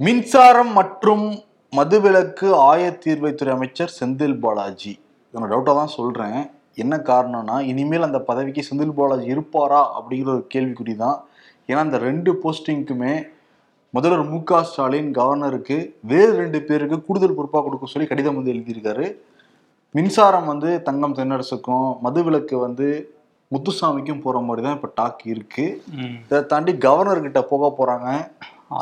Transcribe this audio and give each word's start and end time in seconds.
மின்சாரம் 0.00 0.70
மற்றும் 0.72 1.24
மதுவிலக்கு 1.72 2.46
ஆயத்தீர்வைத்துறை 2.70 3.50
அமைச்சர் 3.54 3.92
செந்தில் 3.98 4.38
பாலாஜி. 4.40 4.92
நான் 5.34 5.50
டவுட்டாக 5.50 5.74
தான் 5.74 5.92
சொல்கிறேன் 5.96 6.38
என்ன 6.74 6.94
காரணம்னா 7.08 7.56
இனிமேல் 7.62 8.06
அந்த 8.06 8.18
பதவிக்கு 8.20 8.62
செந்தில் 8.68 8.94
பாலாஜி 8.94 9.26
இருப்பாரா 9.26 9.80
அப்படிங்கிற 9.98 10.30
ஒரு 10.34 10.44
கேள்விக்குறி 10.54 10.94
தான். 10.96 11.18
ஏன்னா 11.68 11.78
அந்த 11.78 11.98
ரெண்டு 11.98 12.32
போஸ்டிங்க்குமே 12.42 13.12
முதல்வர் 13.94 14.22
மு 14.22 14.38
க 14.42 14.62
ஸ்டாலின் 14.62 15.10
கவர்னருக்கு 15.14 15.76
வேறு 16.02 16.32
ரெண்டு 16.36 16.60
பேருக்கு 16.62 16.98
கூடுதல் 17.06 17.36
பொறுப்பாக 17.38 17.62
கொடுக்க 17.64 17.86
சொல்லி 17.86 18.08
கடிதம் 18.08 18.38
வந்து 18.38 18.52
எழுதியிருக்காரு. 18.54 19.06
மின்சாரம் 19.94 20.46
வந்து 20.46 20.82
தங்கம் 20.82 21.16
தென்னரசுக்கும் 21.18 21.88
மதுவிலக்கு 22.02 22.58
வந்து 22.58 22.88
முத்துசாமிக்கும் 23.50 24.22
போற 24.22 24.38
மாதிரி 24.40 24.64
தான் 24.66 24.76
இப்ப 24.78 24.90
டாக் 24.94 25.22
இருக்கு. 25.26 25.66
ம். 25.94 26.16
இதை 26.30 26.40
தாண்டி 26.52 26.72
கவர்னர் 26.78 27.26
கிட்ட 27.26 27.42
போக 27.52 27.70
போறாங்க 27.78 28.08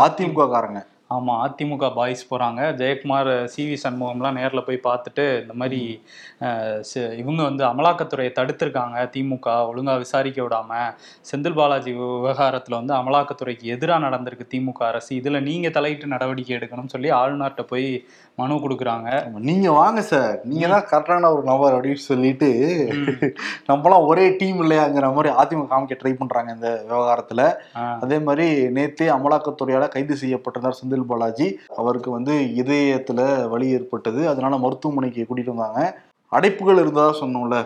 அதிமுக 0.04 0.46
காரங்க 0.54 0.80
ஆமா 1.16 1.34
அதிமுக 1.44 1.86
பாய்ஸ் 1.98 2.22
போறாங்க. 2.30 2.60
ஜெயக்குமார் 2.80 3.30
சி 3.52 3.62
வி 3.68 3.76
சண்முகம்லாம் 3.84 4.36
நேர்ல 4.38 4.60
போய் 4.66 4.86
பார்த்துட்டு 4.88 5.24
இந்த 5.42 5.54
மாதிரி 5.60 5.80
இவங்க 7.20 7.40
வந்து 7.48 7.64
அமலாக்கத்துறையை 7.68 8.32
தடுத்திருக்காங்க. 8.38 8.96
திமுக 9.14 9.46
ஒழுங்கா 9.70 9.94
விசாரிக்க 10.02 10.38
விடாம. 10.46 10.72
செந்தில் 11.30 11.58
பாலாஜி 11.60 11.92
விவகாரத்துல 12.00 12.78
வந்து 12.80 12.94
அமலாக்கத்துறைக்கு 13.00 13.72
எதிராக 13.76 14.04
நடந்திருக்கு 14.06 14.46
திமுக 14.54 14.82
அரசு. 14.90 15.10
இதுல 15.20 15.40
நீங்க 15.48 15.70
தலையிட்டு 15.76 16.14
நடவடிக்கை 16.14 16.54
எடுக்கணும்னு 16.58 16.94
சொல்லி 16.96 17.10
ஆளுநர்கிட்ட 17.20 17.64
போய் 17.72 17.88
மனு 18.40 18.56
கொடுக்குறாங்க. 18.64 19.08
நீங்க 19.48 19.68
வாங்க 19.78 20.00
சார். 20.10 20.36
நீங்க 20.50 20.66
தான் 20.72 20.86
கரெக்டான 20.90 21.30
ஒரு 21.36 21.42
நபர் 21.50 21.74
அப்படின்னு 21.76 22.02
சொல்லிட்டு 22.10 22.50
நம்மளாம் 23.70 24.06
ஒரே 24.10 24.26
டீம் 24.40 24.60
இல்லையாங்கிற 24.64 25.06
மாதிரி 25.16 25.32
அதிமுக 25.42 25.68
காமிக்க 25.72 25.96
ட்ரை 26.02 26.12
பண்றாங்க 26.20 26.52
இந்த 26.58 26.70
விவகாரத்துல. 26.90 27.40
அதே 28.04 28.18
மாதிரி 28.28 28.46
நேத்தே 28.76 29.08
அமலாக்கத்துறையால 29.16 29.88
கைது 29.96 30.20
செய்யப்பட்டிருந்தார் 30.22 30.78
செந்தில் 30.80 30.97
பாலாஜி 31.04 31.48
அவருக்கு 31.80 32.10
வந்து 32.10 32.34
இதயத்துல 32.62 33.48
வலி 33.48 33.68
ஏற்பட்டது. 33.70 34.28
அதனால 34.28 34.56
மருத்துவமனைக்கு 34.64 35.26
கூட்டிட்டு 35.28 35.54
வந்தாங்க. 35.54 35.82
அடைப்புகள் 36.32 36.80
இருந்ததா 36.82 37.10
சொன்னோம்ல. 37.20 37.58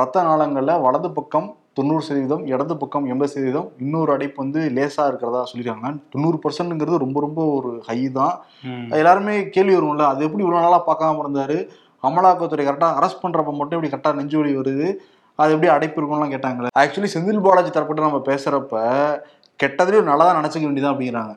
ரத்த 0.00 0.22
நாளங்கள்ல 0.22 0.72
வலது 0.86 1.10
பக்கம் 1.12 1.48
தொண்ணூறு 1.78 2.02
சதவீதம் 2.06 2.46
இடது 2.46 2.74
பக்கம் 2.76 3.06
எண்பது 3.06 3.32
சதவீதம் 3.32 3.68
இன்னொரு 3.78 4.10
அடைப்பு 4.14 4.38
வந்து 4.42 4.60
லேசா 4.76 5.04
இருக்கிறதா 5.10 5.42
சொல்லியிருக்காங்க. 5.50 5.90
தொண்ணூறு 6.12 6.38
பர்சன்ட்ங்கிறது 6.44 7.04
ரொம்ப 7.04 7.20
ரொம்ப 7.20 7.40
ஒரு 7.56 7.70
ஹை 7.88 7.98
தான். 8.18 8.34
எல்லாருமே 9.00 9.34
கேள்வி 9.56 9.74
வரும்ல 9.76 10.06
அது 10.12 10.24
எப்படி 10.28 10.44
இவ்வளவு 10.44 10.64
நாளா 10.64 10.80
பார்க்காம 10.88 11.22
இருந்தாரு 11.24 11.58
அமலாக்கத்துறை 12.02 12.64
கரெக்டா 12.66 12.90
அரெஸ்ட் 12.98 13.22
பண்றப்ப 13.22 13.52
மட்டும் 13.56 13.78
இப்படி 13.78 13.92
கரெக்டா 13.94 14.12
நெஞ்சு 14.18 14.38
வலி 14.40 14.52
வருது? 14.60 14.88
அது 15.38 15.52
எப்படி 15.54 15.70
அடைப்பு 15.74 15.98
இருக்கும்லாம் 16.00 16.32
கேட்டாங்களே. 16.34 16.70
ஆக்சுவலி 16.80 17.10
செந்தில் 17.14 17.44
பாலாஜி 17.46 17.70
தரப்பட்டு 17.70 18.06
நம்ம 18.06 18.18
பேசுறப்ப 18.28 18.74
கெட்டதுலயும் 19.64 20.02
நல்லதா 20.02 20.40
நினைச்சுக்க 20.40 20.66
வேண்டியதான் 20.66 20.94
அப்படிங்கிறாங்க. 20.94 21.32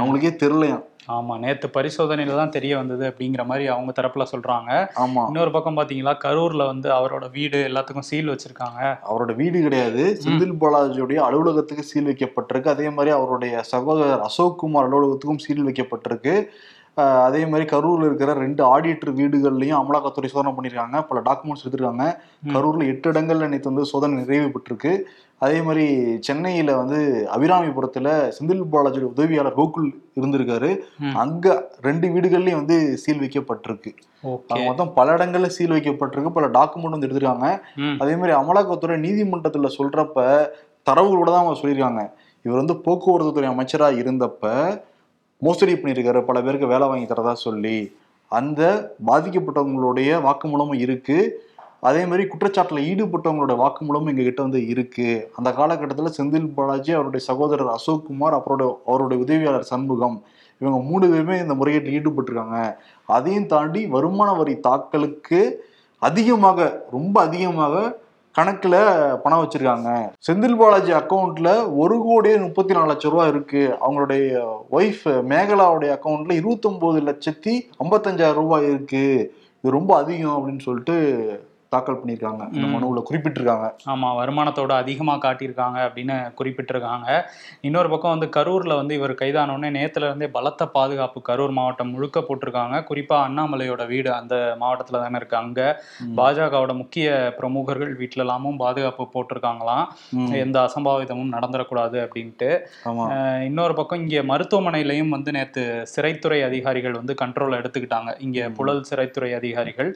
அவங்களுக்கே 0.00 0.32
தெரியலையாம் 0.42 0.84
ஆமா 1.12 1.38
நேத்து 1.38 1.68
பரிசோதனையில 1.68 2.36
தான் 2.36 2.50
தெரிய 2.50 2.76
வந்தது 2.76 3.04
அப்படிங்கிற 3.10 3.46
மாதிரி 3.46 3.66
அவங்க 3.66 4.02
தரப்புல 4.02 4.24
சொல்றாங்க. 4.32 4.70
ஆமா. 4.96 5.26
இன்னொரு 5.26 5.50
பக்கம் 5.50 5.76
பாத்தீங்களா 5.76 6.12
கரூர்ல 6.24 6.66
வந்து 6.66 6.90
அவரோட 6.90 7.30
வீடு 7.30 7.58
எல்லாத்துக்கும் 7.68 8.06
சீல் 8.10 8.28
வச்சிருக்காங்க. 8.28 8.98
அவரோட 9.08 9.34
வீடு 9.34 9.60
கிடையாது. 9.60 10.18
செந்தில் 10.24 10.56
பாலாஜியுடைய 10.60 11.16
அலுவலகத்துக்கு 11.16 11.82
சீல் 11.82 12.06
வைக்கப்பட்டிருக்கு. 12.06 12.66
அதே 12.66 12.90
மாதிரி 12.90 13.14
அவருடைய 13.14 13.62
சகோதரர் 13.62 14.20
அசோக் 14.20 14.58
குமார் 14.58 14.88
அலுவலகத்துக்கும் 14.88 15.38
சீல் 15.38 15.66
வைக்கப்பட்டிருக்கு. 15.66 16.48
அதே 16.96 17.40
மாதிரி 17.50 17.64
கரூர்ல 17.70 18.08
இருக்கிற 18.08 18.30
ரெண்டு 18.42 18.62
ஆடிட்டர் 18.72 19.12
வீடுகள்லயும் 19.20 19.78
அமலாக்கத்துறை 19.80 20.28
சோதனை 20.32 20.50
பண்ணியிருக்காங்க 20.56 20.98
பல 21.08 21.20
டாக்குமெண்ட்ஸ் 21.28 21.64
எடுத்திருக்காங்க. 21.64 22.04
கரூர்ல 22.54 22.88
எட்டு 22.92 23.06
இடங்கள்ல 23.12 23.48
நேற்று 23.52 23.70
வந்து 23.72 23.90
சோதனை 23.92 24.14
நிறைவு 24.20 24.48
பெற்றிருக்கு 24.54 24.92
அதே 25.44 25.56
மாதிரி 25.66 25.84
சென்னையில 26.26 26.76
வந்து 26.80 26.98
அபிராமிபுரத்துல 27.36 28.08
செந்தில் 28.36 28.62
பாலாஜியோட 28.74 29.08
உதவியாளர் 29.14 29.58
கோகுல் 29.58 29.88
இருந்திருக்காரு. 30.18 30.70
அங்க 31.22 31.46
ரெண்டு 31.86 32.06
வீடுகள்லயும் 32.14 32.60
வந்து 32.60 32.76
சீல் 33.02 33.22
வைக்கப்பட்டிருக்கு. 33.24 33.90
ஓகே. 34.24 34.60
மொத்தம் 34.68 34.92
பல 34.98 35.16
இடங்கள்ல 35.16 35.50
சீல் 35.56 35.74
வைக்கப்பட்டிருக்கு. 35.76 36.36
பல 36.38 36.48
டாக்குமெண்ட் 36.58 36.96
வந்து 36.96 37.08
எடுத்திருக்காங்க. 37.08 37.48
அதே 38.02 38.14
மாதிரி 38.20 38.34
அமலாக்கத்துறை 38.40 38.96
நீதிமன்றத்துல 39.06 39.70
சொல்றப்ப 39.78 40.18
தரவுகளோட 40.86 41.28
தான் 41.32 41.42
அவங்க 41.42 41.58
சொல்லியிருக்காங்க. 41.60 42.02
இவர் 42.44 42.60
வந்து 42.62 42.76
போக்குவரத்து 42.86 43.36
துறை 43.36 43.50
அமைச்சரா 43.54 43.86
இருந்தப்ப 44.02 44.46
மோசடி 45.46 45.74
பண்ணியிருக்காரு 45.76 46.20
பல 46.28 46.38
பேருக்கு 46.46 46.72
வேலை 46.72 46.86
வாங்கி 46.90 47.08
தரதா 47.08 47.34
சொல்லி 47.46 47.78
அந்த 48.38 48.62
பாதிக்கப்பட்டவங்களுடைய 49.08 50.10
வாக்குமூலமும் 50.26 50.80
இருக்கு. 50.84 51.18
அதே 51.88 52.02
மாதிரி 52.10 52.24
குற்றச்சாட்டில் 52.32 52.86
ஈடுபட்டவங்களோட 52.90 53.54
வாக்குமூலமும் 53.62 54.10
எங்ககிட்ட 54.12 54.40
வந்து 54.46 54.60
இருக்கு. 54.72 55.08
அந்த 55.38 55.48
காலகட்டத்தில் 55.58 56.16
செந்தில் 56.18 56.54
பாலாஜி 56.56 56.92
அவருடைய 56.98 57.22
சகோதரர் 57.30 57.74
அசோக் 57.74 58.06
குமார் 58.06 58.36
அவரோட 58.38 58.62
அவருடைய 58.90 59.18
உதவியாளர் 59.24 59.70
சண்முகம் 59.72 60.16
இவங்க 60.60 60.78
மூணு 60.90 61.04
பேருமே 61.12 61.36
இந்த 61.42 61.54
முறைகேட்டில் 61.60 61.96
ஈடுபட்டிருக்காங்க. 61.98 62.58
அதையும் 63.16 63.50
தாண்டி 63.52 63.82
வருமான 63.94 64.30
வரி 64.40 64.54
தாக்கலுக்கு 64.68 65.40
அதிகமாக 66.02 66.68
ரொம்ப 66.96 67.16
அதிகமாக 67.28 67.74
கணக்குல 68.38 68.76
பணம் 69.22 69.42
வச்சிருக்காங்க. 69.42 70.10
செந்தில் 70.26 70.56
பாலாஜி 70.56 70.92
அக்கௌண்ட்ல 70.92 71.76
ஒரு 71.76 72.00
கோடியே 72.02 72.36
முப்பத்தி 72.36 72.74
நாலு 72.74 72.86
லட்சம் 72.86 73.10
ரூபாய் 73.10 73.28
இருக்கு. 73.28 73.76
அவங்களுடைய 73.80 74.42
ஒய்ஃப் 74.72 75.04
மேகலாவுடைய 75.04 75.90
அக்கௌண்ட்ல 75.96 76.32
இருபத்தொன்பது 76.32 77.00
லட்சத்தி 77.00 77.54
ஐம்பத்தஞ்சாயிரம் 77.84 78.40
ரூபாய் 78.42 78.64
இருக்கு. 78.64 79.34
இது 79.62 79.72
ரொம்ப 79.72 79.96
அதிகம் 79.96 80.36
அப்படின்னு 80.38 80.60
சொல்லிட்டு 80.60 80.96
தாக்கல் 81.74 81.98
பண்ணியிருக்காங்க. 81.98 82.42
இந்த. 82.54 82.68
மனுவுல 82.74 83.02
குறிப்பிட்டிருக்காங்க. 83.08 83.66
ஆமா 83.92 84.08
வருமானத்தோட 84.18 84.72
அதிகமா 84.82 85.14
காட்டியிருக்காங்க 85.18 85.52
அப்படின்னு 85.86 86.16
குறிப்பிட்டிருக்காங்க. 86.40 87.08
இன்னொரு 87.60 87.88
பக்கம் 87.88 88.14
வந்து 88.14 88.28
கரூர்ல 88.36 88.74
வந்து 88.74 88.94
இவர் 88.94 89.14
கைதான 89.14 89.54
உடனே 89.56 89.70
நேத்துல 89.78 90.08
இருந்தே 90.08 90.28
பலத்த 90.28 90.68
பாதுகாப்பு 90.76 91.20
கரூர் 91.28 91.52
மாவட்டம் 91.52 91.90
முழுக்க 91.90 92.18
போட்டிருக்காங்க. 92.20 92.52
குறிப்பா 92.90 93.18
அண்ணாமலையோட 93.26 93.82
வீடு 93.86 94.12
அந்த 94.14 94.34
மாவட்டத்துல 94.60 95.02
தானே 95.02 95.16
இருக்கு. 95.16 95.36
அங்க. 95.36 95.60
பாஜகவோட 96.18 96.72
முக்கிய 96.74 97.08
பிரமுகர்கள் 97.38 97.92
வீட்டுல 97.96 98.22
எல்லாமும் 98.24 98.56
பாதுகாப்பு 98.56 98.82
போட்டிருக்காங்களாம். 99.14 99.86
எந்த 100.44 100.56
அசம்பாவிதமும் 100.66 101.34
நடந்துடக்கூடாது 101.34 101.98
அப்படின்ட்டு. 102.04 102.50
இன்னொரு 103.44 103.74
பக்கம் 103.74 104.02
இங்க 104.02 104.22
மருத்துவமனையிலையும் 104.30 105.08
வந்து 105.08 105.32
நேத்து 105.32 105.62
சிறைத்துறை 105.94 106.40
அதிகாரிகள் 106.44 106.92
வந்து 106.92 107.14
கண்ட்ரோல் 107.22 107.58
எடுத்துக்கிட்டாங்க. 107.58 108.10
இங்க. 108.18 108.48
புழல் 108.56 108.84
சிறைத்துறை 108.90 109.30
அதிகாரிகள். 109.34 109.90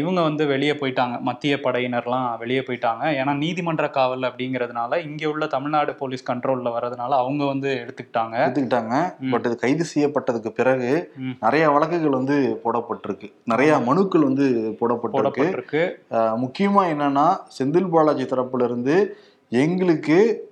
இவங்க 0.00 0.20
வந்து 0.22 0.46
வெளியே 0.46 0.74
போயிட்டாங்க. 0.92 1.20
மத்திய 1.20 1.58
படையினர்லாம் 1.62 2.38
வெளியே 2.38 2.60
போயிட்டாங்க. 2.60 3.02
ஏன்னா 3.02 3.36
நீதிமன்ற 3.36 3.90
காவல் 3.90 4.20
அப்படிங்கிறதுனால 4.20 5.06
இங்க 5.06 5.28
உள்ள 5.28 5.46
தமிழ்நாடு 5.46 5.94
போலீஸ் 5.94 6.30
கண்ட்ரோல்ல 6.30 6.70
வர்றதுனால 6.70 7.08
அவங்க 7.08 7.44
வந்து 7.44 7.86
எடுத்துக்கிட்டாங்க. 7.86 8.14
எடுத்துக்கிட்டாங்க. 8.16 9.30
பட் 9.30 9.44
இது 9.44 9.56
கைது 9.56 9.84
செய்யப்பட்டதுக்கு 9.94 10.48
பிறகு. 10.48 11.12
நிறைய 11.40 11.70
வழக்குகள் 11.70 12.10
வந்து 12.10 12.60
போடப்பட்டிருக்கு. 12.64 13.32
நிறைய 13.44 13.78
மனுக்கள் 13.78 14.22
வந்து 14.22 14.76
போடப்பட்டிருக்கு. 14.80 15.06
போடப்பட்டிருக்கு. 15.12 15.92
அஹ் 16.10 16.38
முக்கியமா 16.38 16.86
என்னன்னா 16.86 17.36
செந்தில் 17.58 17.90
பாலாஜி 17.90 18.24
தரப்புல 18.24 18.64
இருந்து 18.64 19.16
எங்களுக்கு 19.48 20.50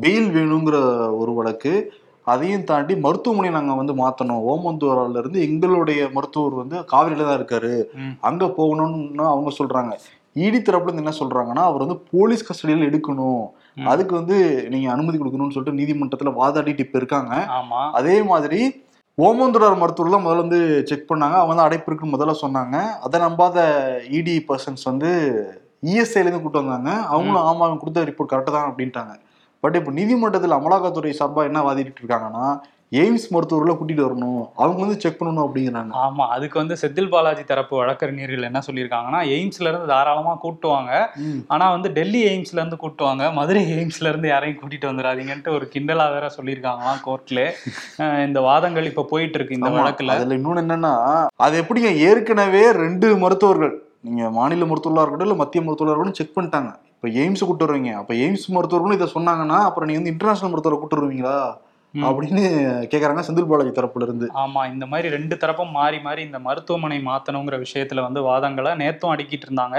பெயில் 0.00 0.28
வேணுங்கிற 0.28 0.72
ஒரு 1.16 1.32
வழக்கு 1.34 1.92
அதையும் 2.32 2.66
தாண்டி 2.70 2.94
மருத்துவமனை 3.04 3.50
நாங்க 3.56 3.74
வந்து 3.80 3.94
மாத்தணும். 4.02 4.42
ஓமந்தூரால 4.52 5.20
இருந்து 5.22 5.40
எங்களுடைய 5.48 6.00
மருத்துவர் 6.16 6.54
வந்து 6.62 6.76
காவிரியில 6.92 7.26
தான் 7.28 7.38
இருக்காரு. 7.40 7.74
அங்க 8.28 8.44
போகணும்னு 8.58 9.26
அவங்க 9.34 9.52
சொல்றாங்க. 9.60 9.92
இடி 10.44 10.58
தரப்புல 10.66 10.88
இருந்து 10.88 11.04
என்ன 11.04 11.14
சொல்றாங்கன்னா 11.22 11.62
அவர் 11.68 11.84
வந்து 11.84 11.98
போலீஸ் 12.12 12.46
கஸ்டடியில் 12.48 12.88
எடுக்கணும். 12.88 13.42
அதுக்கு 13.92 14.14
வந்து 14.20 14.36
நீங்க 14.72 14.88
அனுமதி 14.94 15.16
கொடுக்கணும்னு 15.18 15.54
சொல்லிட்டு 15.54 15.78
நீதிமன்றத்துல 15.80 16.32
வாதாடிட்டு 16.40 16.84
இப்ப 16.86 16.96
இருக்காங்க. 17.00 17.32
அதே 17.98 18.16
மாதிரி 18.32 18.60
ஓமந்துரார் 19.18 19.80
மருத்துவர் 19.80 20.14
தான் 20.14 20.24
முதல்ல 20.26 20.44
வந்து 20.44 20.60
செக் 20.90 21.08
பண்ணாங்க. 21.08 21.36
அவங்க 21.40 21.54
தான் 21.56 21.68
அடைப்பு 21.68 21.88
இருக்குன்னு 21.90 22.14
முதல்ல 22.16 22.34
சொன்னாங்க. 22.44 22.76
அதை 23.06 23.16
நம்பாத 23.24 23.58
இடி 24.18 24.34
பர்சன்ஸ் 24.50 24.84
வந்து 24.90 25.10
இஎஸ்ஐலேருந்து 25.90 26.42
கூட்டு 26.44 26.62
வந்தாங்க. 26.62 26.90
அவங்களும் 27.12 27.46
ஆமா 27.48 27.64
அவங்க 27.66 27.82
கொடுத்த 27.82 28.06
ரிப்போர்ட் 28.10 28.32
கரெக்டாக 28.32 28.54
தான் 28.56 28.68
அப்படின்ட்டாங்க. 28.70 29.12
பட் 29.62 29.78
இப்போ 29.78 29.92
நீதிமன்றத்தில் 29.96 30.58
அமலாக்கத்துறை 30.58 31.14
சார்பாக 31.20 31.48
என்ன 31.50 31.62
வாதிட்டு 31.68 32.02
இருக்காங்கன்னா 32.02 32.44
எய்ம்ஸ் 33.00 33.26
மருத்துவர்களை 33.34 33.74
கூட்டிட்டு 33.78 34.04
வரணும். 34.06 34.38
அவங்க 34.62 34.78
வந்து 34.84 34.96
செக் 35.02 35.18
பண்ணணும் 35.18 35.44
அப்படிங்கிறாங்க. 35.46 35.92
ஆமா 36.04 36.24
அதுக்கு 36.34 36.56
வந்து 36.60 36.74
செந்தில் 36.80 37.10
பாலாஜி 37.12 37.42
தரப்பு 37.50 37.74
வழக்கறிஞர்கள் 37.80 38.46
என்ன 38.48 38.60
சொல்லியிருக்காங்கன்னா 38.68 39.20
எய்ம்ஸ்ல 39.34 39.68
இருந்து 39.70 39.90
தாராளமா 39.92 40.32
கூட்டுவாங்க. 40.44 40.90
ஆனா 41.54 41.66
வந்து 41.74 41.90
டெல்லி 41.98 42.22
எய்ம்ஸ்ல 42.30 42.60
இருந்து 42.60 42.80
கூட்டுவாங்க 42.84 43.26
மதுரை 43.38 43.62
எய்ம்ஸ்ல 43.76 44.10
இருந்து 44.12 44.30
யாரையும் 44.32 44.58
கூட்டிட்டு 44.62 44.90
வந்துடாதீங்கன்ட்டு 44.90 45.54
ஒரு 45.58 45.68
கிண்டலா 45.74 46.06
வேற 46.16 46.32
சொல்லியிருக்காங்களாம் 46.38 47.04
கோர்ட்ல 47.06 47.44
இந்த 48.26 48.40
வாதங்கள் 48.48 48.90
இப்ப 48.92 49.06
போயிட்டு 49.12 49.38
இருக்கு 49.40 49.58
இந்த 49.60 49.72
வழக்குல. 49.78 50.16
அதுல 50.18 50.38
இன்னொன்னு 50.40 50.64
என்னன்னா 50.66 50.94
அது 51.46 51.62
எப்படிங்க 51.64 51.92
ஏற்கனவே 52.08 52.64
ரெண்டு 52.84 53.08
மருத்துவர்கள் 53.24 53.74
நீங்க 54.08 54.24
மாநில 54.40 54.66
மருத்துவர்களா 54.70 55.04
இருக்கட்டும் 55.04 55.30
இல்ல 55.30 55.42
மத்திய 55.42 55.62
மருத்துவர்களா 55.64 55.94
இருக்கட்டும் 55.94 56.20
செக் 56.20 56.36
பண்ணிட்டாங்க. 56.38 56.72
இப்போ 57.02 57.10
எய்ம்ஸ் 57.20 57.40
கூப்பிட்டு 57.40 57.66
வருவீங்க. 57.66 57.90
அப்போ 58.00 58.14
எய்ம்ஸ் 58.14 58.42
மருத்துவர்களும் 58.54 58.96
இதை 58.96 59.06
சொன்னாங்கன்னா 59.14 59.58
அப்புறம் 59.66 59.88
நீங்கள் 59.88 60.02
வந்து 60.02 60.12
இன்டர்நேஷனல் 60.14 60.52
மருத்துவரை 60.52 60.76
கூப்பிட்டு 60.78 60.98
வருவீங்களா? 60.98 61.36
அப்படின்னு 61.94 62.42
கேக்குறாங்க 62.90 63.22
செந்தில் 63.26 63.48
பாலாஜி 63.50 63.70
தரப்புல 63.76 64.06
இருந்து 64.06 64.26
ஆமா 64.42 64.60
இந்த 64.72 64.84
மாதிரி 64.90 65.08
ரெண்டு 65.14 65.34
தரப்பும் 65.42 65.72
மாறி 65.78 65.98
மாறி 66.04 66.20
இந்த 66.26 66.38
மருத்துவமனை 66.44 66.98
மாத்தணுங்கிற 67.08 67.56
விஷயத்துல 67.62 68.02
வந்து 68.06 68.20
வாதங்களை 68.28 68.72
நேத்தும் 68.82 69.12
அடிக்கிட்டு 69.14 69.46
இருந்தாங்க. 69.48 69.78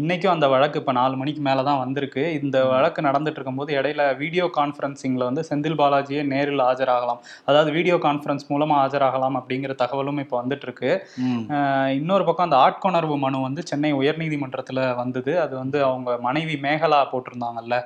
இன்னைக்கும் 0.00 0.32
அந்த 0.32 0.46
வழக்கு 0.54 0.80
இப்ப 0.82 0.92
நாலு 0.98 1.14
மணிக்கு 1.20 1.42
மேலதான் 1.48 1.80
வந்திருக்கு. 1.82 2.24
இந்த 2.40 2.56
வழக்கு 2.72 3.02
நடந்துட்டு 3.08 3.38
இருக்கும்போது 3.38 3.76
இடையில 3.78 4.02
வீடியோ 4.22 4.46
கான்ஃபரன்சிங்ல 4.58 5.28
வந்து 5.30 5.44
செந்தில் 5.50 5.78
பாலாஜியே 5.82 6.24
நேரில் 6.32 6.64
ஆஜராகலாம். 6.68 7.20
அதாவது 7.48 7.70
வீடியோ 7.76 7.98
கான்ஃபரன்ஸ் 8.06 8.46
மூலமா 8.50 8.76
ஆஜராகலாம் 8.84 9.38
அப்படிங்கிற 9.40 9.74
தகவலும் 9.82 10.20
இப்போ 10.24 10.36
வந்துட்டு 10.42 10.68
இருக்கு. 10.68 10.90
இன்னொரு 12.00 12.26
பக்கம் 12.30 12.48
அந்த 12.48 12.58
ஆட்கொணர்வு 12.64 13.18
மனு 13.26 13.44
வந்து 13.46 13.64
சென்னை 13.70 13.92
உயர்நீதிமன்றத்துல 14.00 14.80
வந்தது. 15.02 15.32
அது 15.44 15.54
வந்து 15.62 15.78
அவங்க 15.88 16.18
மனைவி 16.28 16.58
மேகலா 16.66 17.00
போட்டிருந்தாங்கல்ல. 17.12 17.78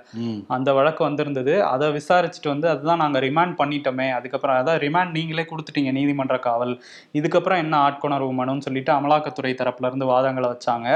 அந்த 0.56 0.69
வழக்கு 0.81 1.02
வந்திருந்தது. 1.08 1.55
அதை 1.75 1.87
விசாரிச்சுட்டு 1.99 2.52
வந்து 2.55 2.69
அதுதான் 2.75 3.02
நாங்க 3.05 3.19
ரிமாண்ட் 3.28 3.55
பண்ணிட்டோமே 3.67 4.09
அதுக்கப்புறம் 4.17 4.59
அதான் 4.63 4.81
ரிமாண்ட் 4.87 5.15
நீங்களே 5.19 5.47
கொடுத்துட்டீங்க 5.51 5.93
நீதிமன்ற 5.99 6.39
காவல். 6.49 6.75
இதுக்கப்புறம் 7.21 7.63
என்ன 7.65 7.75
ஆட்கொணர்வு 7.89 8.33
மனுன்னு 8.41 8.67
சொல்லிட்டு 8.67 8.93
அமலாக்கத்துறை 8.99 9.53
தரப்புல 9.61 9.91
இருந்து 9.91 10.07
வாதங்களை 10.13 10.49
வச்சாங்க. 10.53 10.89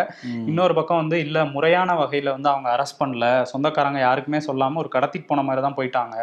இன்னொரு 0.50 0.74
பக்கம் 0.78 1.00
வந்து 1.02 1.18
இல்ல 1.26 1.38
முறையான 1.54 1.94
வகையில 2.00 2.32
வந்து 2.36 2.50
அவங்க 2.54 2.68
அரெஸ்ட் 2.74 3.00
பண்ணல. 3.02 3.26
சொந்தக்காரங்க 3.52 4.00
யாருக்குமே 4.06 4.40
சொல்லாம 4.48 4.80
ஒரு 4.82 4.90
கடத்திட்டு 4.96 5.30
போன 5.30 5.44
மாதிரி 5.48 5.64
தான் 5.66 5.78
போயிட்டாங்க. 5.78 6.16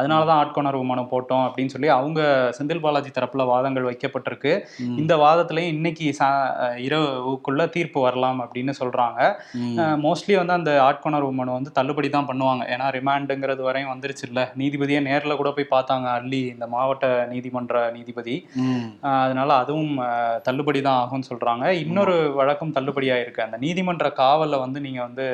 அதனாலதான் 0.00 0.40
ஆட்கொணர்வு 0.42 0.84
மனு 0.90 1.02
போட்டோம் 1.10 1.44
அப்படின்னு 1.46 1.72
சொல்லி 1.72 1.88
அவங்க 1.96 2.20
செந்தில் 2.58 2.82
பாலாஜி 2.84 3.10
தரப்புல 3.16 3.44
வாதங்கள் 3.50 3.88
வைக்கப்பட்டிருக்கு. 3.88 4.52
இந்த 5.00 5.14
வாதத்திலையும் 5.24 5.74
இன்னைக்கு 5.76 6.04
இரவுக்குள்ள 6.86 7.62
தீர்ப்பு 7.74 7.98
வரலாம் 8.06 8.40
அப்படின்னு 8.44 8.74
சொல்றாங்க. 8.80 9.20
மோஸ்ட்லி 10.04 10.34
வந்து 10.40 10.56
அந்த 10.58 10.72
ஆட்கொணர்வு 10.88 11.32
மனு 11.40 11.56
வந்து 11.58 11.70
தள்ளுபடி 11.78 12.10
தான் 12.16 12.28
பண்ணுவாங்க. 12.30 12.62
ஏன்னா 12.74 12.86
ரிமாண்டுங்கிறது 12.96 13.62
வரையும் 13.68 13.92
வந்துருச்சு 13.92 14.24
இல்ல 14.28 14.40
நீதிபதியை 14.60 15.00
நேர்ல 15.08 15.36
கூட 15.40 15.50
போய் 15.56 15.70
பார்த்தாங்க 15.82 16.08
அள்ளி 16.18 16.40
இந்த 16.54 16.66
மாவட்ட 16.74 17.06
நீதிமன்ற 17.30 17.76
நீதிபதி. 17.96 18.34
அதனால 19.22 19.50
அதுவும் 19.62 19.94
தள்ளுபடி 20.46 20.80
தான் 20.86 21.00
ஆகும்னு 21.02 21.28
சொல்றாங்க. 21.30 21.64
இன்னொரு 21.84 22.14
வழக்கும் 22.38 22.74
தள்ளுபடி 22.76 23.06
ஆயிருக்கு 23.14 23.46
அந்த 23.46 23.56
நீதிமன்ற 23.64 24.06
காவல்ல 24.20 24.58
வந்து 24.64 24.78
நீங்க 24.86 25.00
வந்து 25.06 25.26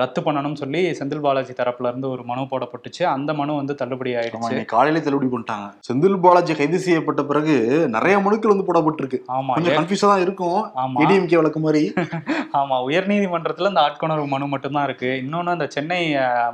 ரத்து 0.00 0.20
பண்ணணும்னு 0.26 0.60
சொல்லி 0.62 0.82
செந்தில் 0.98 1.24
பாலாஜி 1.24 1.54
தரப்புல 1.60 1.90
இருந்து 1.92 2.08
ஒரு 2.14 2.22
மனு 2.30 2.42
போடப்பட்டுச்சு. 2.52 3.02
அந்த 3.14 3.30
மனு 3.40 3.58
வந்து 3.60 3.74
தள்ளுபடி 3.80 4.12
ஆயிடுச்சு 4.20 4.64
காலையில 4.74 5.02
தள்ளுபடி 5.06 5.30
பண்ணிட்டாங்க. 5.32 5.66
செந்தில் 5.88 6.20
பாலாஜி 6.24 6.54
கைது 6.60 6.78
செய்யப்பட்ட 6.86 7.22
பிறகு 7.30 7.54
நிறைய 7.96 8.16
மனுக்கள் 8.26 8.54
வந்து 8.54 8.68
போடப்பட்டிருக்கு. 8.68 9.20
ஆமா 9.36 9.54
கொஞ்சம் 9.58 9.78
கன்ஃபியூஸா 9.78 10.10
தான் 10.12 10.24
இருக்கும். 10.26 10.58
ஆமா. 10.84 10.98
ஏடிஎம்கே 11.04 11.40
வழக்கு 11.40 11.62
மாதிரி. 11.66 11.82
ஆமா 12.60 12.76
உயர்நீதிமன்றத்துல 12.88 13.70
இந்த 13.72 13.82
ஆட்கொணர்வு 13.86 14.26
மனு 14.34 14.46
மட்டும்தான் 14.54 14.86
இருக்கு. 14.88 15.10
இன்னொன்னு 15.24 15.54
அந்த 15.56 15.66
சென்னை 15.76 16.00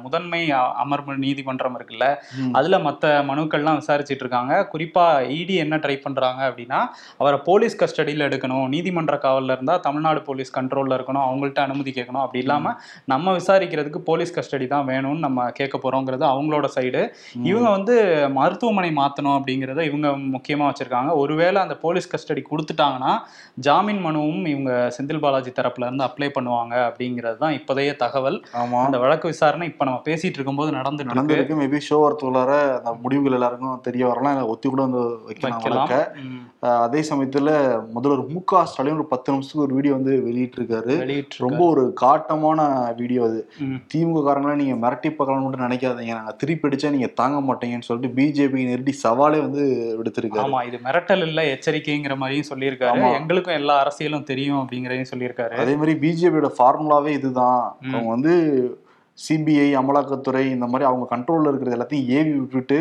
முதன்மை 0.05 0.41
அமர்வு 0.83 1.13
நீதிமன்றம் 1.25 1.77
இருக்குல்ல. 1.79 2.07
அதுல 2.59 2.79
மத்த 2.95 3.13
மனுக்கள்லாம் 3.29 3.79
விசாரிச்சிட்டு 3.81 4.25
இருக்காங்க 4.25 4.53
குறிப்பா 4.73 5.05
இடி 5.39 5.55
என்ன 5.63 5.75
ட்ரை 5.85 5.97
பண்றாங்க 6.05 6.41
அப்படின்னா 6.49 6.81
அவரை 7.21 7.39
போலீஸ் 7.47 7.79
கஸ்டடியில 7.81 8.27
எடுக்கணும். 8.29 8.67
நீதிமன்ற 8.75 9.15
காவல்ல 9.25 9.55
இருந்தா 9.57 9.75
தமிழ்நாடு 9.87 10.21
போலீஸ் 10.29 10.51
கண்ட்ரோல்ல 10.57 10.97
இருக்கணும். 10.99 11.25
அவங்கள்ட்ட 11.27 11.61
அனுமதி 11.67 11.91
கேட்கணும். 11.97 12.23
அப்படி 12.25 12.43
இல்லாம 12.45 12.73
நம்ம 13.13 13.35
விசாரிக்கிறதுக்கு 13.39 14.01
போலீஸ் 14.09 14.35
கஸ்டடி 14.37 14.67
தான் 14.73 14.87
வேணும்னு 14.91 15.25
நம்ம 15.27 15.47
கேட்க 15.59 15.77
போறோங்கிறது 15.85 16.25
அவங்களோட 16.33 16.69
சைடு 16.77 17.03
இவங்க 17.51 17.69
வந்து 17.77 17.95
மருத்துவமனை 18.39 18.91
மாத்தணும் 19.01 19.37
அப்படிங்கிறத 19.39 19.81
இவங்க 19.91 20.09
முக்கியமா 20.35 20.65
வச்சிருக்காங்க. 20.71 21.11
ஒருவேளை 21.23 21.59
அந்த 21.65 21.77
போலீஸ் 21.85 22.11
கஸ்டடி 22.15 22.45
கொடுத்துட்டாங்கன்னா 22.51 23.13
ஜாமீன் 23.69 24.03
மனுவும் 24.07 24.45
இவங்க 24.53 24.73
செந்தில் 24.97 25.23
பாலாஜி 25.25 25.53
தரப்புல 25.59 25.89
இருந்து 25.89 26.07
அப்ளை 26.09 26.31
பண்ணுவாங்க 26.37 26.75
அப்படிங்கிறது 26.89 27.39
தான் 27.45 27.57
இப்போதைய 27.59 27.97
தகவல். 28.05 28.39
ஆமா. 28.63 28.81
அந்த 28.87 28.99
வழக்கு 29.05 29.27
விசாரணை 29.33 29.69
இப்ப 29.73 29.85
நம்ம 29.85 30.03
பேசிட்டு 30.09 30.39
இருக்கும்போது 30.39 30.71
இருக்கு. 30.71 31.11
நடந்திருக்கு 31.13 31.61
மேபி 31.63 31.81
ஷோ 31.89 31.99
வரத்துக்குள்ளார 32.05 32.53
அந்த 32.85 32.99
முடிவுகள் 33.03 33.37
எல்லாருக்கும் 33.37 33.83
தெரிய 33.87 34.05
வரலாம். 34.09 34.41
ஒத்தி 34.53 34.67
கூட 34.69 34.83
வந்து 34.87 35.03
வைக்கலாம் 35.29 35.63
வழக்க 35.65 35.95
அதே 36.87 37.01
சமயத்துல 37.09 37.51
முதல்வர் 37.95 38.23
மு 38.35 38.41
க 38.51 38.61
ஸ்டாலின் 38.71 38.99
ஒரு 38.99 39.07
பத்து 39.13 39.33
நிமிஷத்துக்கு 39.33 39.65
ஒரு 39.67 39.77
வீடியோ 39.79 39.93
வந்து 39.97 40.13
வெளியிட்டு 40.27 40.59
இருக்காரு 40.61 40.95
ரொம்ப 41.45 41.61
ஒரு 41.73 41.85
காட்டமான 42.03 42.61
வீடியோ 43.01 43.23
அது. 43.29 43.41
திமுக 43.93 44.23
காரங்களை 44.27 44.55
நீங்க 44.61 44.77
மிரட்டி 44.85 45.11
பார்க்கலாம்னு 45.11 45.47
மட்டும் 45.47 45.67
நினைக்காதீங்க. 45.67 46.15
நாங்க 46.19 46.35
திருப்பி 46.43 46.69
அடிச்சா 46.69 46.93
நீங்க 46.97 47.11
தாங்க 47.21 47.41
மாட்டீங்கன்னு 47.49 47.89
சொல்லிட்டு 47.89 48.17
பிஜேபி 48.21 48.69
நெருடி 48.71 48.95
சவாலே 49.05 49.41
வந்து 49.47 49.65
விடுத்திருக்காரு. 49.99 50.47
ஆமா 50.47 50.63
இது 50.69 50.81
மிரட்டல் 50.87 51.27
இல்ல 51.29 51.43
எச்சரிக்கைங்கிற 51.55 52.17
மாதிரியும் 52.23 52.51
சொல்லியிருக்காரு. 52.53 53.11
எங்களுக்கும் 53.21 53.59
எல்லா 53.61 53.77
அரசியலும் 53.85 54.29
தெரியும் 54.33 54.61
அப்படிங்கறதையும் 54.63 55.13
சொல்லியிருக்காரு. 55.13 55.57
அதே 55.65 55.77
மாதிரி 55.83 55.97
பிஜேபியோட 56.07 56.51
ஃபார்முலாவே 56.59 57.13
இதுதான். 57.19 57.63
அவங்க 57.93 58.09
வந்து 58.17 58.35
சிபிஐ 59.19 59.69
அமலாக்கத்துறை 59.77 60.45
இந்த 60.47 60.67
மாதிரி 60.67 60.87
அவங்க 60.89 61.05
கண்ட்ரோலில் 61.11 61.51
இருக்கிறது 61.51 61.77
எல்லாத்தையும் 61.77 62.09
ஏவி 62.11 62.33
விட்டுட்டு 62.39 62.79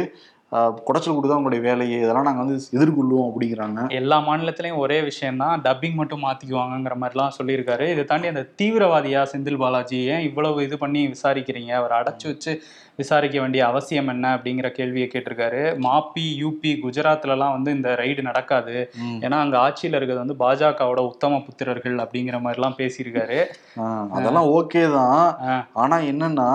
குடைச்சல் 0.56 1.16
கொடுத்தா 1.16 1.36
அவங்களுடைய 1.36 1.62
வேலையை. 1.62 2.00
இதெல்லாம் 2.00 2.24
நாங்க 2.24 2.44
வந்து 2.44 2.60
எதிர்கொள்ளுவோம் 2.72 3.28
அப்படிங்கிறாங்க. 3.30 3.90
எல்லா 3.90 4.20
மாநிலத்திலயும் 4.20 4.76
ஒரே 4.76 5.02
விஷயம் 5.02 5.38
தான் 5.38 5.62
டப்பிங் 5.62 5.94
மட்டும் 5.94 6.24
மாத்திக்குவாங்கங்கிற 6.24 6.96
மாதிரிலாம் 7.02 7.36
சொல்லியிருக்காரு. 7.38 7.88
இதை 7.88 8.04
தாண்டி 8.04 8.28
அந்த 8.28 8.50
தீவிரவாதியா 8.62 9.26
செந்தில் 9.32 9.58
பாலாஜி 9.58 10.06
ஏன் 10.06 10.20
இவ்வளவு 10.20 10.64
இது 10.64 10.78
பண்ணி 10.78 11.08
விசாரிக்கிறீங்க? 11.08 11.72
அவர் 11.72 11.92
அடைச்சு 11.92 12.24
வச்சு 12.24 12.54
விசாரிக்க 12.96 13.40
வேண்டிய 13.40 13.68
அவசியம் 13.68 14.08
என்ன 14.08 14.38
அப்படிங்கிற 14.38 14.72
கேள்வியை 14.72 15.10
கேட்டிருக்காரு. 15.14 15.62
மாப்பி 15.84 16.26
யூபி 16.42 16.72
குஜராத்லலாம் 16.84 17.52
வந்து 17.52 17.72
இந்த 17.72 17.96
ரைடு 18.00 18.22
நடக்காது. 18.22 18.76
ஏன்னா 19.00 19.38
அங்க 19.40 19.58
ஆட்சியில 19.58 19.96
இருக்கிறது 19.96 20.26
வந்து 20.26 20.36
பாஜகவோட 20.40 21.00
உத்தம 21.06 21.44
புத்திரர்கள் 21.46 21.98
அப்படிங்கிற 21.98 22.40
மாதிரிலாம் 22.40 22.78
பேசியிருக்காரு. 22.78 23.40
அதெல்லாம் 24.12 24.50
ஓகே 24.52 24.92
தான். 24.92 25.38
ஆ. 25.42 25.66
ஆனா 25.74 25.98
என்னன்னா 25.98 26.50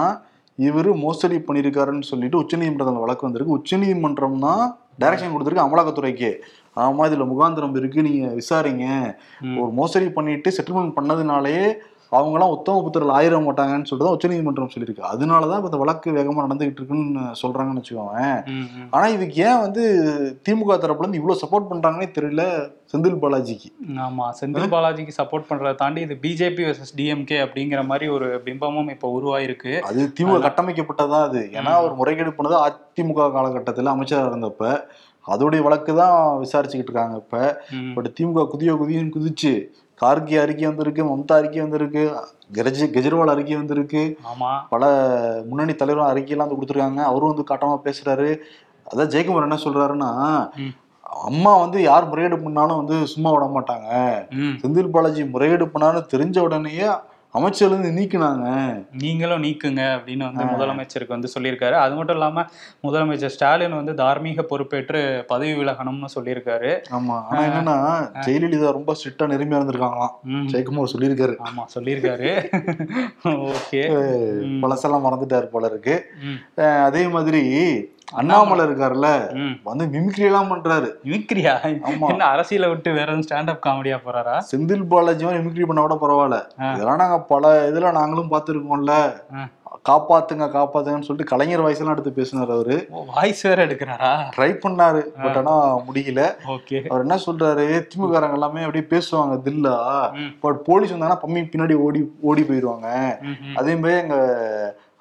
இவரு 0.67 0.91
மோசடி 1.05 1.37
பண்ணியிருக்காருன்னு 1.39 2.09
சொல்லிட்டு 2.11 2.41
உச்சநீதிமன்றத்தில் 2.43 3.05
வழக்கு 3.05 3.27
வந்திருக்கு. 3.27 3.57
உச்சநீதிமன்றம் 3.59 4.41
தான் 4.47 4.63
டைரக்ஷன் 5.03 5.33
கொடுத்துருக்கு 5.35 5.67
அமலாக்கத்துறைக்கு. 5.67 6.31
ஆமா 6.85 7.03
இதுல 7.09 7.27
முகாந்திரம் 7.35 7.77
இருக்கு 7.81 8.01
நீங்க 8.09 8.27
விசாரிங்க. 8.41 8.87
ஒரு 9.63 9.71
மோசடி 9.81 10.09
பண்ணிட்டு 10.19 10.51
செட்டில்மெண்ட் 10.57 10.97
பண்ணதுனாலே 10.99 11.59
அவங்களாம் 12.13 12.53
உத்தம 12.55 12.83
புத்திரல் 12.85 13.13
ஆயிர 13.17 13.39
மாட்டாங்கன்னு 13.47 13.89
சொல்லிட்டு 13.89 14.07
தான் 14.07 14.17
உச்சநீதிமன்றம் 14.17 14.71
சொல்லியிருக்கு. 14.75 15.03
அதனாலதான் 15.11 15.59
இப்ப 15.61 15.71
இந்த 15.71 15.81
வழக்கு 15.83 16.15
வேகமா 16.17 16.45
நடந்துகிட்டு 16.45 16.81
இருக்குன்னு 16.81 17.25
சொல்றாங்கன்னு 17.41 17.81
வச்சுக்கோங்க. 17.81 18.21
ஆனா 18.95 19.07
இதுக்கு 19.17 19.37
ஏன் 19.49 19.61
வந்து 19.65 19.83
திமுக 20.47 20.77
தரப்புல 20.85 21.05
இருந்து 21.05 21.21
இவ்வளவு 21.21 21.41
சப்போர்ட் 21.43 21.69
பண்றாங்கன்னே 21.71 22.09
தெரியல 22.19 22.45
செந்தில் 22.93 23.19
பாலாஜிக்கு. 23.25 23.69
ஆமா 24.07 24.27
செந்தில் 24.39 24.73
பாலாஜிக்கு 24.75 25.15
சப்போர்ட் 25.19 25.49
பண்றதை 25.51 25.73
தாண்டி 25.83 26.01
இது 26.07 26.17
பிஜேபி 26.23 26.65
வர்சஸ் 26.69 26.95
டிஎம்கே 27.01 27.41
அப்படிங்கிற 27.47 27.83
மாதிரி 27.91 28.09
ஒரு 28.17 28.29
பிம்பமும் 28.47 28.93
இப்போ 28.95 29.11
உருவாயிருக்கு. 29.19 29.75
அது 29.91 30.01
திமுக 30.19 30.39
கட்டமைக்கப்பட்டதா 30.47 31.21
அது? 31.29 31.43
ஏன்னா 31.59 31.75
அவர் 31.81 31.99
முறைகேடு 32.01 32.33
பண்ணது 32.39 32.57
அதிமுக 32.67 33.29
காலகட்டத்தில் 33.37 33.95
அமைச்சராக 33.95 34.31
இருந்தப்ப 34.33 34.65
அதோடைய 35.25 35.61
வழக்கு 35.65 35.93
தான் 36.01 36.17
விசாரிச்சுக்கிட்டு 36.45 36.91
இருக்காங்க 36.91 37.17
இப்ப. 37.23 37.37
பட் 37.97 38.09
திமுக 38.19 38.47
குதியோ 38.55 38.75
குதியும் 38.83 39.13
குதிச்சு 39.17 39.53
கார்கி 40.01 40.41
அறிக்கை 40.41 40.67
வந்திருக்கு 40.67 41.05
மம்தா 41.05 41.33
அறிக்கை 41.33 41.61
வந்திருக்கு 41.61 42.03
கெஜ் 42.55 42.95
கெஜ்ரிவால் 42.95 43.35
அறிக்கை 43.35 43.57
வந்திருக்கு. 43.57 44.19
ஆமா. 44.25 44.51
பல 44.71 44.85
முன்னணி 45.49 45.75
தலைவரும் 45.75 46.11
அறிக்கையெல்லாம் 46.11 46.49
வந்து 46.49 46.57
கொடுத்துருக்காங்க. 46.57 47.05
அவரும் 47.05 47.35
வந்து 47.35 47.55
காட்டமா 47.55 47.81
பேசுறாரு. 47.85 48.37
அதான் 48.91 49.13
ஜெயக்குமார் 49.15 49.47
என்ன 49.49 49.59
சொல்றாருன்னா. 49.65 50.11
அம்மா 51.03 51.57
வந்து 51.57 51.83
யார் 51.83 52.09
முறையீடு 52.09 52.39
பண்ணாலும் 52.39 52.77
வந்து 52.77 53.07
சும்மா 53.07 53.31
விட 53.31 53.45
மாட்டாங்க. 53.45 53.89
செந்தில் 54.35 54.91
பாலாஜி 54.91 55.25
முறையீடு 55.25 55.69
பண்ணாலும் 55.69 56.09
தெரிஞ்ச 56.13 56.39
உடனேயே 56.39 56.89
அமைச்சர்ல 57.39 57.79
இருந்து 57.79 57.91
நீக்கினாங்க. 57.91 58.47
நீங்களும் 58.99 59.43
நீக்குங்க 59.43 59.83
அப்படின்னு 59.97 60.33
வந்து 60.33 60.45
முதலமைச்சருக்கு 60.45 61.09
வந்து 61.09 61.29
சொல்லியிருக்காரு. 61.39 61.71
அது 61.71 61.95
மட்டும் 61.95 62.17
இல்லாம 62.17 62.45
முதலமைச்சர் 62.83 63.35
ஸ்டாலின் 63.37 63.75
வந்து 63.75 63.95
தார்மீக 63.95 64.43
பொறுப்பேற்று 64.43 65.25
பதவி 65.27 65.53
விலகணும்னு 65.53 66.09
சொல்லியிருக்காரு. 66.15 66.73
ஆமா. 66.91 67.17
ஆனா 67.31 67.43
என்னன்னா 67.45 67.77
ஜெயலலிதா 68.27 68.73
ரொம்ப 68.73 68.95
ஸ்ட்ரிக்டா 68.95 69.23
நெருமையா 69.23 69.61
இருந்திருக்காங்களாம். 69.61 70.15
ஜெயக்குமார் 70.27 70.95
சொல்லியிருக்காரு. 70.99 71.37
ஆமா 71.45 71.65
சொல்லியிருக்காரு. 71.75 72.33
ஓகே. 73.53 73.83
பழசெல்லாம் 74.63 75.05
மறந்துட்டாரு 75.07 75.47
போல 75.47 75.67
இருக்கு. 75.67 75.97
அதே 76.57 77.09
மாதிரி 77.09 77.43
அண்ணாமலை 78.13 78.63
இருக்காருல்ல. 78.65 79.09
வந்து 79.65 79.85
மிமிக்ரி 79.93 80.25
எல்லாம் 80.27 80.51
பண்றாரு 80.51 80.89
மிமிக்ரியா. 81.05 81.55
என்ன 82.07 82.29
அரசியலை 82.29 82.69
விட்டு 82.69 82.91
வேற 82.93 83.09
எதுவும் 83.09 83.27
ஸ்டாண்டப் 83.27 83.65
காமெடியா 83.65 83.99
போறாரா 84.05 84.37
செந்தில் 84.49 84.89
பாலாஜி 84.89 85.27
மிமிக்ரி 85.31 85.67
பண்ண 85.67 85.83
கூட 85.83 85.97
பரவாயில்ல. 86.01 86.39
இதெல்லாம் 86.73 87.03
நாங்க 87.03 87.19
பல 87.29 87.43
இதுல 87.69 87.93
நாங்களும் 87.99 88.33
பார்த்திருக்கோம்ல 88.33 88.97
ஆ. 89.35 89.45
காப்பாத்துங்க 89.85 90.47
காப்பாத்துங்கன்னு 90.55 91.07
சொல்லிட்டு 91.07 91.31
கலைஞர் 91.31 91.65
வயசுலாம் 91.65 91.95
எடுத்து 91.95 92.13
பேசினார் 92.13 92.51
அவரு 92.51 92.77
வாய்ஸ் 93.11 93.43
வேற 93.43 93.59
எடுக்கிறாரா 93.67 94.11
ட்ரை 94.35 94.49
பண்ணாரு 94.57 95.01
பட் 95.17 95.39
ஆனா 95.41 95.53
முடியல 95.87 96.23
ஓகே 96.55 96.79
அவர் 96.85 97.05
என்ன 97.05 97.19
சொல்றாரு 97.25 97.65
திமுககாரங்க 97.87 98.35
எல்லாமே 98.35 98.65
அப்படியே 98.65 98.87
பேசுவாங்க 98.91 99.37
தில்லா. 99.47 99.77
பட் 100.41 100.61
போலீஸ் 100.67 100.95
வந்தாங்கன்னா 100.95 101.23
பம்மி 101.23 101.43
பின்னாடி 101.49 101.77
ஓடி 101.83 102.01
ஓடி 102.23 102.45
ம். 103.29 103.57
அதே 103.57 103.75
மாதிரி 103.77 103.99
எங்க 103.99 104.19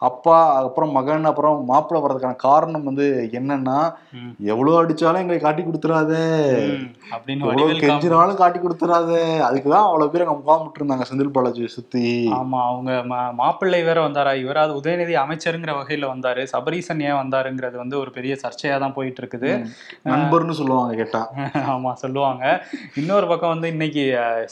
அப்பா 0.02 0.56
அப்புறம் 0.58 0.92
மகன் 0.92 1.24
அப்புறம் 1.24 1.66
மாப்பிள்ளை 1.66 2.00
வர்றதுக்கான 2.04 2.36
காரணம் 2.44 2.84
வந்து 2.84 3.06
என்னன்னா. 3.34 3.78
எவ்வளவு 4.46 4.76
அடிச்சாலும் 4.82 5.20
எங்களை 5.20 5.40
காட்டி 5.40 5.64
கொடுத்துறாத. 5.64 6.12
அப்படின்னு 7.14 7.78
கெஞ்சினாலும் 7.84 8.36
காட்டி 8.36 8.60
கொடுத்துறாத. 8.60 9.12
அதுக்குதான் 9.48 9.88
அவ்வளவு 9.88 10.12
பேர் 10.12 10.26
அங்க 10.26 10.36
முகாமிட்டு 10.42 10.80
இருந்தாங்க 10.80 11.08
செந்தில் 11.10 11.34
பாலாஜியை 11.38 11.66
சுத்தி. 11.68 12.06
ஆமா 12.40 12.60
அவங்க 12.68 12.92
மாப்பிள்ளை 13.34 13.84
வேற 13.84 14.08
வந்தாரா? 14.08 14.34
இவராது 14.44 14.78
உதயநிதி 14.80 15.16
அமைச்சருங்கிற 15.24 15.74
வகையில 15.80 16.12
வந்தாரு. 16.14 16.44
சபரீசன் 16.54 17.00
ஏன் 17.00 17.20
வந்தாருங்கிறது 17.22 17.76
வந்து 17.76 18.00
ஒரு 18.00 18.12
பெரிய 18.12 18.36
சர்ச்சையா 18.44 18.80
தான் 18.80 18.94
போயிட்டு 18.94 19.22
இருக்குது 19.24 19.52
நண்பர்னு 20.06 20.60
சொல்லுவாங்க 20.62 20.96
கேட்டா. 20.96 21.24
ஆமா 21.74 21.94
சொல்லுவாங்க. 21.94 22.44
இன்னொரு 22.96 23.28
பக்கம் 23.28 23.50
வந்து 23.50 23.68
இன்னைக்கு 23.68 24.06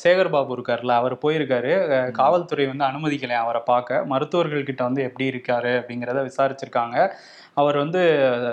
சேகர் 0.03 0.29
பாபு 0.29 0.57
இருக்காருல்ல 0.57 0.95
அவர் 0.95 1.17
போயிருக்காரு. 1.17 1.73
காவல்துறை 2.11 2.67
வந்து 2.67 2.85
அனுமதிக்கலையா 2.85 3.41
அவரை 3.45 3.61
பார்க்க. 3.65 4.03
மருத்துவர்கள் 4.05 4.63
கிட்ட 4.63 4.83
வந்து 4.83 5.01
எப்படி 5.03 5.33
இருக்காரு 5.35 5.73
அப்படிங்கிறத 5.79 6.21
விசாரிச்சிருக்காங்க. 6.29 6.97
அவர் 7.61 7.77
வந்து 7.81 8.01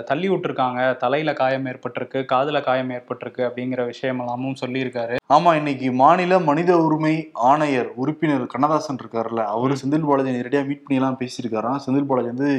தள்ளி 0.09 0.27
விட்டுருக்காங்க. 0.31 0.81
தலையில 1.01 1.31
காயம் 1.39 1.65
ஏற்பட்டிருக்கு 1.71 2.19
காதுல 2.33 2.57
காயம் 2.67 2.91
ஏற்பட்டிருக்கு 2.97 3.41
அப்படிங்கிற 3.47 3.81
விஷயம் 3.89 4.21
எல்லாமும் 4.23 4.61
சொல்லியிருக்காரு. 4.61 5.15
ஆமா 5.37 5.51
இன்னைக்கு 5.59 5.87
மாநில 6.03 6.37
மனித 6.49 6.71
உரிமை 6.85 7.15
ஆணையர் 7.49 7.89
உறுப்பினர் 8.01 8.45
கண்ணதாசன் 8.53 9.01
இருக்காருல்ல 9.01 9.43
அவரு 9.55 9.75
செந்தில் 9.81 10.07
பாலாஜி 10.09 10.37
நேரடியா 10.37 10.61
மீட் 10.69 10.85
பண்ணி 10.85 10.99
எல்லாம் 11.01 11.19
பேசியிருக்காராம் 11.21 11.81
செந்தில் 11.85 12.09
பாலாஜி 12.11 12.31
வந்து 12.33 12.51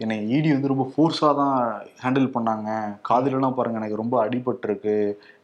என்னை 0.00 0.16
இடி 0.36 0.48
வந்து 0.54 0.70
ரொம்ப 0.72 0.84
ஃபோர்ஸாக 0.92 1.32
தான் 1.40 1.56
ஹேண்டில் 2.02 2.26
பண்ணாங்க. 2.36 2.68
காதுலலாம் 3.08 3.56
பாருங்க 3.58 3.78
எனக்கு 3.80 4.00
ரொம்ப 4.00 4.14
அடிபட்டிருக்கு. 4.24 4.94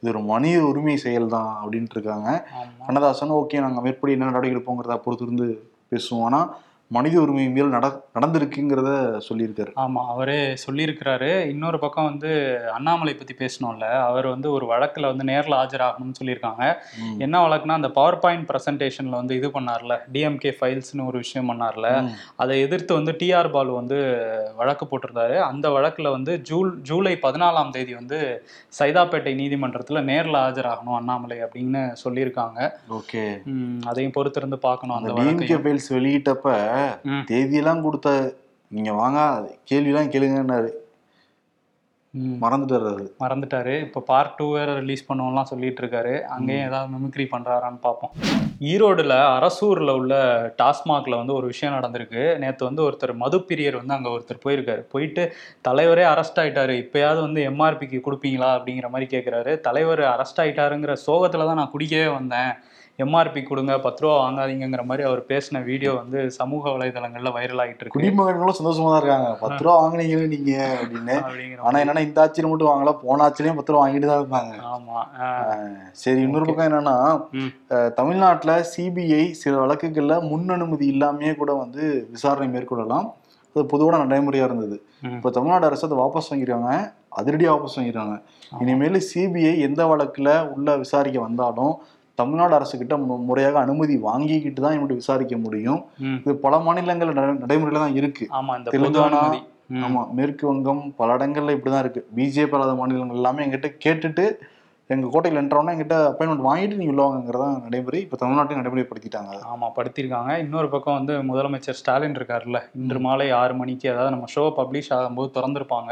இது 0.00 0.10
ஒரு 0.12 0.22
மனித 0.30 0.62
உரிமை 0.70 0.96
செயல் 1.04 1.28
தான் 1.36 1.50
அப்படின்ட்டு 1.60 1.96
இருக்காங்க. 1.96 2.28
கண்ணதாசன் 2.86 3.36
ஓகே 3.40 3.62
நாங்கள் 3.64 3.84
மேற்படி 3.86 4.16
என்ன 4.16 4.28
நடவடிக்கை 4.30 4.56
எடுப்போங்கிறத 4.56 4.96
பொறுத்து 5.04 5.26
இருந்து 5.26 5.48
பேசுவோம். 5.92 6.26
ஆனா 6.30 6.40
மனித 6.94 7.20
உரிமை 7.20 7.48
மீறல் 7.48 7.74
நட 7.74 7.88
நடந்திருக்குங்கிறத 8.14 8.90
சொல்லியிருக்காரு. 9.26 9.72
ஆமா 9.82 10.00
அவரே 10.12 10.54
சொல்லியிருக்கிறாரு. 10.66 11.28
இன்னொரு 11.46 11.78
பக்கம் 11.78 12.04
வந்து 12.04 12.30
அண்ணாமலை 12.72 13.14
பத்தி 13.14 13.34
பேசணும்ல. 13.34 13.84
அவர் 14.08 14.26
வந்து 14.26 14.50
ஒரு 14.52 14.66
வழக்குல 14.72 15.10
வந்து 15.10 15.24
நேர்ல 15.24 15.54
ஆஜராகணும்னு 15.62 16.16
சொல்லியிருக்காங்க. 16.20 16.64
என்ன 17.18 17.42
வழக்குனா 17.46 17.76
அந்த 17.78 17.90
பவர் 17.90 18.18
பாயிண்ட் 18.18 18.50
பிரசன்டேஷன்ல 18.50 19.08
வந்து 19.08 19.36
இது 19.36 19.48
பண்ணார்ல. 19.48 19.96
டிஎம்கே 20.12 20.52
ஃபைல்ஸ்னு 20.60 21.06
ஒரு 21.06 21.18
விஷயம் 21.18 21.50
பண்ணார்ல. 21.50 22.10
அதை 22.36 22.60
எதிர்த்து 22.60 22.94
வந்து 22.94 23.12
டிஆர் 23.12 23.50
பாலு 23.50 23.72
வந்து 23.74 24.00
வழக்கு 24.56 24.86
போட்டிருந்தாரு. 24.86 25.38
அந்த 25.50 25.68
வழக்குல 25.68 26.10
வந்து 26.10 26.40
ஜூல் 26.40 26.82
ஜூலை 26.82 27.18
பதினாலாம் 27.22 27.70
தேதி 27.70 27.94
வந்து 27.94 28.48
சைதாப்பேட்டை 28.78 29.34
நீதிமன்றத்துல 29.42 30.04
நேர்ல 30.10 30.36
ஆஜராகணும் 30.48 30.98
அண்ணாமலை 31.00 31.38
அப்படின்னு 31.38 31.84
சொல்லியிருக்காங்க. 32.04 32.70
ஓகே. 32.98 33.24
அதையும் 33.86 34.16
பொறுத்திருந்து 34.18 34.60
பார்க்கணும் 34.68 34.96
அந்த 34.96 35.12
டிஎம்கே 35.12 35.60
ஃபைல்ஸ் 35.64 35.90
வெளியிட்டப்ப. 35.90 36.78
தேதியெல்லாம் 37.30 37.84
கொடுத்த 37.86 38.10
நீங்க 38.76 38.92
வாங்க 39.02 39.18
கேள்வியெல்லாம் 39.70 40.12
கேளுங்கன்னாரு. 40.14 40.70
மறந்துட்டாரு 42.42 42.86
அது 42.92 43.04
மறந்துட்டாரு. 43.22 43.74
இப்போ 43.84 44.00
பார்ட் 44.08 44.32
டூ 44.38 44.46
வேற 44.56 44.70
ரிலீஸ் 44.78 45.04
பண்ணுவோம்லாம் 45.08 45.48
சொல்லிட்டு 45.50 45.80
இருக்காரு 45.82 46.14
அங்கேயும் 46.34 46.64
ஏதாவது 46.68 46.90
மிமிக்ரி 46.94 47.24
பண்றாரான்னு 47.34 47.78
பார்ப்போம். 47.84 48.14
ஈரோடுல 48.70 49.16
அரசூர்ல 49.36 49.92
உள்ள 49.98 50.14
டாஸ்மாக்ல 50.60 51.20
வந்து 51.20 51.36
ஒரு 51.36 51.46
விஷயம் 51.52 51.76
நடந்திருக்கு. 51.76 52.22
நேத்து 52.44 52.68
வந்து 52.68 52.82
ஒருத்தர் 52.86 53.12
மது 53.22 53.38
பிரியர் 53.50 53.78
வந்து 53.80 53.96
அங்க 53.98 54.10
ஒருத்தர் 54.14 54.44
போயிருக்காரு. 54.46 54.82
போயிட்டு 54.94 55.24
தலைவரே 55.68 56.06
அரெஸ்ட் 56.12 56.40
ஆயிட்டாரு. 56.44 56.74
இப்பயாவது 56.84 57.22
வந்து 57.26 57.42
எம்ஆர்பிக்கு 57.50 58.00
கொடுப்பீங்களா 58.08 58.50
அப்படிங்கிற 58.56 58.90
மாதிரி 58.94 59.08
கேட்குறாரு 59.14 59.54
தலைவர் 59.68 60.04
அரெஸ்ட் 60.14 60.42
ஆயிட்டாருங்கிற 60.44 60.96
சோகத்துல 61.06 61.48
தான் 61.50 61.60
நான் 61.62 61.74
குடிக்கவே 61.76 62.10
வந்தேன். 62.18 62.52
எம்ஆர்பி 63.04 63.40
கொடுங்க 63.48 63.72
பத்து 63.84 64.02
ரூபா 64.02 64.14
வாங்காதீங்கங்கிற 64.22 64.82
மாதிரி 64.90 65.02
அவர் 65.08 65.20
பேசின 65.30 65.62
வீடியோ 65.68 65.90
வந்து 65.98 66.18
சமூக 66.38 66.64
வலைதளங்கள்ல 66.74 67.30
வைரல் 67.36 67.62
ஆகிட்டு 67.62 67.82
இருக்கு. 67.82 67.96
குடிமகன்களும் 67.96 68.58
சந்தோஷமா 68.58 68.88
தான் 68.92 69.00
இருக்காங்க. 69.02 69.28
பத்து 69.42 69.60
ரூபா 69.64 69.74
வாங்குனீங்களே 69.82 70.26
நீங்க 70.34 70.52
அப்படின்னு. 70.80 71.16
ஆனா 71.66 71.76
என்னன்னா 71.82 72.04
இந்த 72.06 72.24
ஆட்சியில 72.24 72.50
மட்டும் 72.52 72.70
வாங்கல 72.72 72.92
போன 73.04 73.24
ஆட்சிலையும் 73.26 73.58
பத்து 73.60 73.72
ரூபா 73.72 73.82
வாங்கிட்டு 73.84 74.10
தான் 74.10 74.20
இருப்பாங்க. 74.22 74.52
ஆமா 74.74 74.98
சரி 76.02 76.20
இன்னொரு 76.26 76.48
பக்கம் 76.48 76.68
என்னன்னா 76.70 76.96
தமிழ்நாட்டுல 78.00 78.52
சிபிஐ 78.72 79.24
சில 79.42 79.54
வழக்குகள்ல 79.64 80.16
முன் 80.30 80.48
அனுமதி 80.56 80.86
இல்லாமயே 80.94 81.34
கூட 81.42 81.52
வந்து 81.64 81.82
விசாரணை 82.14 82.48
மேற்கொள்ளலாம். 82.56 83.08
அது 83.54 83.62
பொதுவான 83.70 84.00
நடைமுறையா 84.02 84.44
இருந்தது. 84.48 84.76
இப்ப 85.16 85.30
தமிழ்நாடு 85.36 85.64
அரசு 85.68 85.86
அதை 85.86 85.96
வாபஸ் 86.00 86.28
வாங்கிருக்காங்க. 86.30 86.72
அதிரடியா 87.20 87.52
வாபஸ் 87.52 87.76
வாங்கிருக்காங்க. 87.76 88.16
இனிமேல் 88.62 88.98
சிபிஐ 89.08 89.54
எந்த 89.66 89.80
வழக்குல 89.92 90.28
உள்ள 90.54 90.76
விசாரிக்க 90.82 91.18
வந்தாலும் 91.24 91.72
தமிழ்நாடு 92.20 92.54
அரசு 92.56 92.74
கிட்ட 92.76 92.94
மு- 93.02 93.22
முறையாக 93.26 93.58
அனுமதி 93.60 93.94
வாங்கிக்கிட்டு 94.04 94.60
தான் 94.60 94.76
இவங்க 94.76 94.94
விசாரிக்க 94.98 95.36
முடியும். 95.38 95.80
இது 96.18 96.34
பல 96.40 96.58
மாநிலங்கள் 96.64 97.12
நட- 97.12 97.40
நடைமுறையில 97.42 97.82
தான் 97.82 97.96
இருக்கு 97.96 98.26
ஆமா 98.38 98.54
இந்த 98.56 98.68
பொது 98.68 98.76
தெலுங்கானா. 98.78 99.22
ஆமா 99.80 100.00
மேற்கு 100.14 100.44
வங்கம் 100.46 100.82
பல 100.96 101.16
இடங்கள்ல 101.16 101.54
இப்படிதான் 101.56 101.82
இருக்கு 101.82 102.00
பிஜேபி 102.14 102.56
அல்லாத 102.56 102.72
மாநிலங்கள் 102.78 103.18
எல்லாமே 103.18 103.44
எங்கிட்ட 103.44 103.70
கேட்டுட்டு 103.84 104.24
எங்க 104.94 105.08
கோட்டையில் 105.12 105.40
என்ட்ரவுனா 105.40 105.72
எங்கிட்ட 105.74 105.96
அப்பாயின்மெண்ட் 106.06 106.44
வாங்கிட்டு 106.46 106.78
நீங்க 106.78 106.92
உள்ள 106.92 107.02
வாங்கங்கிறதா 107.06 107.48
நடைமுறை 107.64 107.98
இப்ப 108.04 108.16
தமிழ்நாட்டையும் 108.22 108.60
நடைமுறைப்படுத்திட்டாங்க. 108.60 109.30
அதை. 109.32 109.42
ஆமா 109.52 109.66
படுத்திருக்காங்க. 109.76 110.32
இன்னொரு 110.44 110.68
பக்கம் 110.68 110.96
வந்து 110.98 111.14
முதலமைச்சர் 111.28 111.78
ஸ்டாலின் 111.80 112.16
இருக்காருல்ல 112.18 112.60
இன்று 112.80 113.00
மாலை 113.06 113.28
ஆறு 113.40 113.54
மணிக்கு 113.60 113.86
அதாவது 113.92 114.14
நம்ம 114.14 114.28
ஷோ 114.34 114.44
பப்ளிஷ் 114.58 114.90
ஆகும்போது 114.96 115.30
திறந்திருப்பாங்க. 115.36 115.90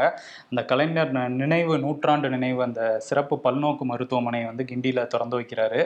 அந்த 0.51 0.63
கலைஞர் 0.71 1.13
நினைவு 1.41 1.77
நூற்றாண்டு 1.85 2.29
நினைவு 2.35 2.59
அந்த 2.67 2.81
சிறப்பு 3.07 3.37
பல்நோக்கு 3.45 3.85
மருத்துவமனை 3.91 4.41
வந்து 4.49 4.65
கிண்டியில 4.71 5.07
திறந்து 5.13 5.37
வைக்கிறாரு. 5.39 5.81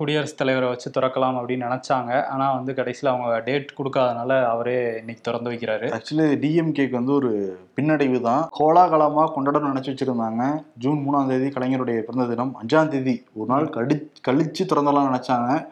குடியரசுத் 0.00 0.40
தலைவரை 0.40 0.68
வச்சு 0.72 0.90
திறக்கலாம் 0.98 1.38
அப்படின்னு 1.40 1.68
நினைச்சாங்க. 1.68 2.12
ஆனா 2.34 2.48
வந்து 2.58 2.72
கடைசியில 2.80 3.12
அவங்க 3.14 3.38
டேட் 3.48 3.76
கொடுக்காதனால 3.78 4.40
அவரே 4.54 4.76
இன்னைக்கு 5.00 5.24
திறந்து 5.30 5.50
வைக்கிறாரு. 5.52 5.88
ஆக்சுவலி 5.96 6.28
டிஎம்கேக்கு 6.44 6.98
வந்து 7.00 7.14
ஒரு 7.20 7.30
பின்னடைவு 7.78 8.18
தான். 8.28 8.42
கோலாகலமா 8.58 9.24
கொண்டாடணும்னு 9.34 9.72
நினைச்சு 9.72 9.92
வச்சிருந்தாங்க. 9.92 10.42
ஜூன் 10.84 11.00
மூணாம் 11.06 11.30
தேதி 11.30 11.48
கலைஞருடைய 11.56 11.98
பிறந்த 12.16 12.34
தினம். 12.34 12.56
அஞ்சாம் 12.62 12.88
தேதி. 12.88 13.24
ஒரு 13.32 13.48
நாள் 13.48 13.68
கடி 13.68 14.10
கழிச்சு 14.28 14.62
திறந்தலாம் 14.62 15.06
நினைச்சாங்க. 15.06 15.68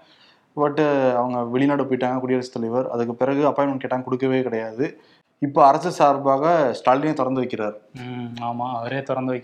பட்டு 0.55 0.85
அவங்க 1.17 1.45
வெளிநாடு 1.45 1.85
போயிட்டாங்க 1.85 2.21
குடியரசுத் 2.21 2.53
தலைவர். 2.53 2.91
அதுக்கு 2.91 3.15
பிறகு 3.15 3.49
அப்பாயின்மெண்ட் 3.49 3.85
கேட்டாங்க 3.85 4.05
கொடுக்கவே 4.05 4.43
கிடையாது. 4.43 5.01
இப்போ 5.45 5.61
அரசு 5.67 5.91
சார்பாக 5.91 6.45
ஸ்டாலினே 6.79 7.13
திறந்து 7.19 7.41
வைக்கிறார். 7.43 7.75
ம், 8.05 8.29
ஆமா 8.49 8.67
அவரே 8.79 9.01
திறந்து 9.09 9.33
வைக்க. 9.33 9.43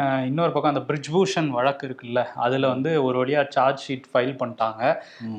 அஹ் 0.00 0.24
இன்னொரு 0.28 0.52
பக்கம் 0.52 0.72
அந்த 0.72 0.82
பிரிஜ்பூஷன் 0.88 1.48
வழக்கு 1.56 1.84
இருக்குல்ல 1.88 2.20
அதுல 2.44 2.68
வந்து 2.68 2.90
ஒரு 3.06 3.16
வழியா 3.22 3.40
சார்ஜ் 3.56 3.82
ஷீட் 3.86 4.06
ஃபைல் 4.12 4.34
பண்ணிட்டாங்க. 4.40 4.82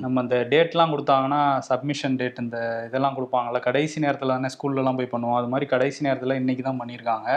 நம்ம 0.03 0.21
அந்த 0.23 0.37
டேட்லாம் 0.51 0.93
கொடுத்தாங்கன்னா 0.93 1.39
சப்மிஷன் 1.69 2.17
டேட் 2.21 2.41
இந்த 2.43 2.57
இதெல்லாம் 2.87 3.15
கொடுப்பாங்கல்ல 3.17 3.59
கடைசி 3.67 4.03
நேரத்தில் 4.05 4.33
தானே 4.33 4.51
ஸ்கூல்லலாம் 4.55 4.99
போய் 4.99 5.11
பண்ணுவோம். 5.13 5.37
அது 5.39 5.51
மாதிரி 5.53 5.67
கடைசி 5.73 5.99
நேரத்தில் 6.07 6.37
இன்னைக்கு 6.41 6.65
தான் 6.69 6.81
பண்ணியிருக்காங்க. 6.81 7.29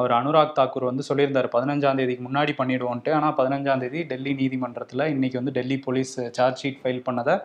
அவர் 0.00 0.14
அனுராக் 0.20 0.56
தாக்கூர் 0.60 0.88
வந்து 0.90 1.06
சொல்லியிருந்தார் 1.10 1.50
பதினஞ்சாம் 1.56 2.00
தேதிக்கு 2.00 2.26
முன்னாடி 2.28 2.54
பண்ணிடுவோன்ட்டு. 2.60 3.12
ஆனால் 3.18 3.36
பதினஞ்சாம் 3.40 3.84
தேதி 3.84 4.02
டெல்லி 4.12 4.34
நீதிமன்றத்தில் 4.42 5.06
இன்னைக்கு 5.14 5.40
வந்து 5.42 5.56
Delhi 5.58 5.78
police 5.88 6.14
charge 6.38 6.62
sheet 6.62 6.80
file 6.82 7.02
பண்ணதை 7.08 7.36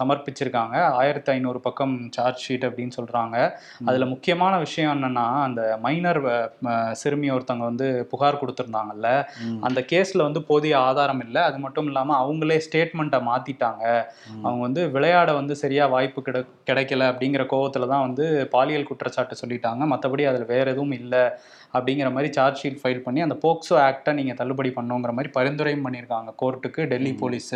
சமர்ப்பிச்சிருக்காங்க. 0.00 0.76
ஆயிரத்தி 1.02 1.32
ஐநூறு 1.36 1.60
பக்கம் 1.68 1.96
சார்ஜ் 2.18 2.44
ஷீட் 2.46 2.66
அப்படின்னு 2.68 2.96
சொல்றாங்க. 3.20 3.38
அதுல 3.84 4.04
முக்கியமான 4.06 4.54
விஷயம் 4.58 4.94
என்னன்னா 4.94 5.26
அந்த 5.42 5.62
மைனர் 5.80 6.20
சிறுமி 6.92 7.28
ஒருத்தவங்க 7.30 7.64
வந்து 7.64 7.86
புகார் 8.10 8.40
கொடுத்துருந்தாங்கல்ல. 8.40 9.08
அந்த 9.60 9.80
கேஸ்ல 9.90 10.22
வந்து 10.22 10.42
போதிய 10.42 10.74
ஆதாரம் 10.80 11.22
இல்லை. 11.26 11.42
அது 11.42 11.58
மட்டும் 11.58 11.86
இல்லாம 11.86 12.16
அவங்களே 12.22 12.58
ஸ்டேட்மெண்ட்டை 12.66 13.20
மாத்திட்டாங்க. 13.28 13.84
ம். 14.30 14.42
அவங்க 14.44 14.62
வந்து 14.62 14.82
விளையாட 14.90 15.30
வந்து 15.32 15.56
சரியா 15.56 15.86
வாய்ப்பு 15.86 16.22
கிடை 16.22 16.40
கிடைக்கல 16.70 17.08
அப்படிங்கிற 17.10 17.44
கோவத்துல 17.50 17.88
தான் 17.88 18.06
வந்து 18.06 18.24
பாலியல் 18.50 18.88
குற்றச்சாட்டு 18.88 19.40
சொல்லிட்டாங்க. 19.42 19.82
மற்றபடி 19.92 20.24
அதுல 20.24 20.46
வேற 20.48 20.66
எதுவும் 20.70 20.96
இல்லை. 21.00 21.24
அப்படிங்கிற 21.74 22.08
மாதிரி 22.12 22.28
சார்ஜ் 22.36 22.60
ஷீட் 22.62 22.80
ஃபைல் 22.82 23.02
பண்ணி 23.06 23.20
அந்த 23.24 23.36
போக்சோ 23.44 23.74
ஆக்டை 23.86 24.12
நீங்க 24.18 24.34
தள்ளுபடி 24.34 24.70
பண்ணுங்கிற 24.76 25.12
மாதிரி 25.16 25.30
பரிந்துரையும் 25.36 25.84
பண்ணியிருக்காங்க. 25.86 26.30
கோர்ட்டுக்கு 26.42 26.82
டெல்லி 26.92 27.12
போலீஸ். 27.22 27.52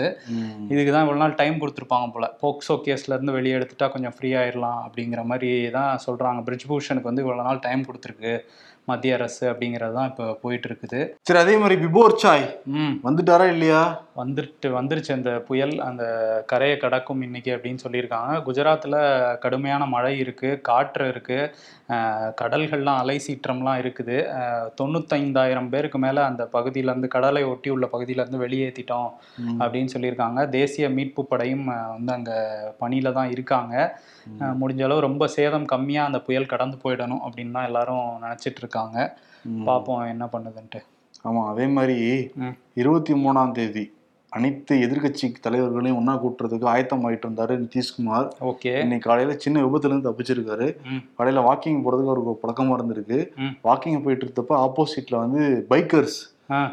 இதுக்கு 0.72 0.92
தான் 0.92 1.04
இவ்வளோ 1.06 1.20
நாள் 1.24 1.38
டைம் 1.42 1.60
கொடுத்துருப்பாங்க 1.62 2.08
போல. 2.16 2.28
போக்சோ 2.42 2.76
கேஸ்ல 2.86 3.16
இருந்து 3.16 3.36
வெளியே 3.38 3.56
எடுத்துட்டா 3.58 3.88
கொஞ்சம் 3.94 4.16
ஃப்ரீ 4.18 4.32
ஆயிடலாம் 4.40 4.82
அப்படிங்கிற 4.86 5.22
மாதிரி 5.32 5.50
தான் 5.78 6.02
சொல்றாங்க. 6.06 6.42
பிரிஜ்பூஷனுக்கு 6.48 7.10
வந்து 7.10 7.24
இவ்வளோ 7.26 7.48
நாள் 7.48 7.64
டைம் 7.68 7.88
கொடுத்துருக்கு 7.88 8.34
மத்திய 8.90 9.16
அரசு 9.16 9.44
அப்படிங்கிறது 9.50 9.94
தான் 9.96 10.08
இப்போ 10.10 10.24
போயிட்டு 10.44 10.66
இருக்குது. 10.68 11.00
சரி 11.28 11.40
அதே 11.42 11.54
மாதிரி 11.56 11.76
பிபோர் 11.82 12.14
சாய் 12.22 12.46
ம். 12.78 12.94
வந்துட்டாரா 13.04 13.46
இல்லையா? 13.54 13.82
வந்துட்டு 14.20 14.68
வந்துருச்சு 14.76 15.12
அந்த 15.16 15.30
புயல் 15.48 15.72
அந்த 15.86 16.04
கரையை 16.50 16.76
கடக்கும் 16.82 17.22
இன்னைக்கு 17.26 17.50
அப்படின்னு 17.54 17.82
சொல்லியிருக்காங்க. 17.84 18.32
குஜராத்தில் 18.46 18.96
கடுமையான 19.44 19.82
மழை 19.94 20.12
இருக்குது 20.24 20.58
காற்று 20.68 21.04
இருக்குது 21.12 21.50
கடல்கள்லாம் 22.40 23.00
அலை 23.02 23.16
சீற்றம்லாம் 23.26 23.80
இருக்குது. 23.82 24.16
தொண்ணூத்தைந்தாயிரம் 24.80 25.70
பேருக்கு 25.74 26.00
மேலே 26.04 26.20
அந்த 26.30 26.42
பகுதியிலேருந்து 26.56 27.10
கடலை 27.16 27.42
ஒட்டி 27.52 27.70
உள்ள 27.74 27.88
பகுதியிலேருந்து 27.94 28.42
வெளியேற்றிட்டோம். 28.44 29.10
அப்படின்னு 29.62 29.94
சொல்லியிருக்காங்க. 29.94 30.42
தேசிய 30.58 30.88
மீட்பு 30.96 31.24
படையும் 31.32 31.66
வந்து 31.96 32.14
அங்கே 32.18 32.38
பணியில் 32.82 33.16
தான் 33.18 33.32
இருக்காங்க. 33.36 33.74
முடிஞ்ச 34.62 34.82
அளவு 34.88 35.06
ரொம்ப 35.08 35.24
சேதம் 35.36 35.66
கம்மியாக 35.74 36.10
அந்த 36.10 36.20
புயல் 36.28 36.52
கடந்து 36.52 36.78
போயிடணும் 36.84 37.24
அப்படின்னு 37.26 37.56
தான் 37.58 37.68
எல்லாரும் 37.70 38.06
நினச்சிட்டு 38.26 38.62
இருக்காங்க. 38.64 38.98
பார்ப்போம் 39.70 40.04
என்ன 40.14 40.24
பண்ணுதுன்ட்டு. 40.36 40.82
ஆமா 41.28 41.42
அதே 41.54 41.66
மாதிரி. 41.78 41.98
இருபத்தி 42.80 43.12
மூணாம் 43.24 43.56
தேதி 43.58 43.84
அனைத்து 44.32 44.74
எதிர்க்கட்சி 44.84 45.26
தலைவர்களையும் 45.46 45.98
ஒண்ணா 45.98 46.14
கூட்டுறதுக்கு 46.22 46.66
ஆயத்தம் 46.72 47.02
ஆயிட்டு 47.06 47.26
இருந்தாரு 47.28 47.54
நிதிஷ்குமார். 47.62 48.28
ஓகே. 48.50 48.72
இன்னைக்கு 48.84 49.06
காலையில 49.08 49.34
சின்ன 49.44 49.64
விபத்துல 49.64 49.90
இருந்து 49.90 50.08
தப்பிச்சிருக்காரு 50.08 50.68
காலையில 51.18 51.44
வாக்கிங் 51.48 51.82
போறதுக்கு 51.84 52.12
அவருக்கு 52.12 52.34
பழக்கமா 52.44 52.76
இருந்திருக்கு. 52.78 53.18
வாக்கிங் 53.68 54.02
போயிட்டு 54.04 54.26
இருந்தப்ப 54.26 54.56
ஆப்போசிட்ல 54.66 55.16
வந்து 55.24 55.42
பைக்கர்ஸ் 55.72 56.18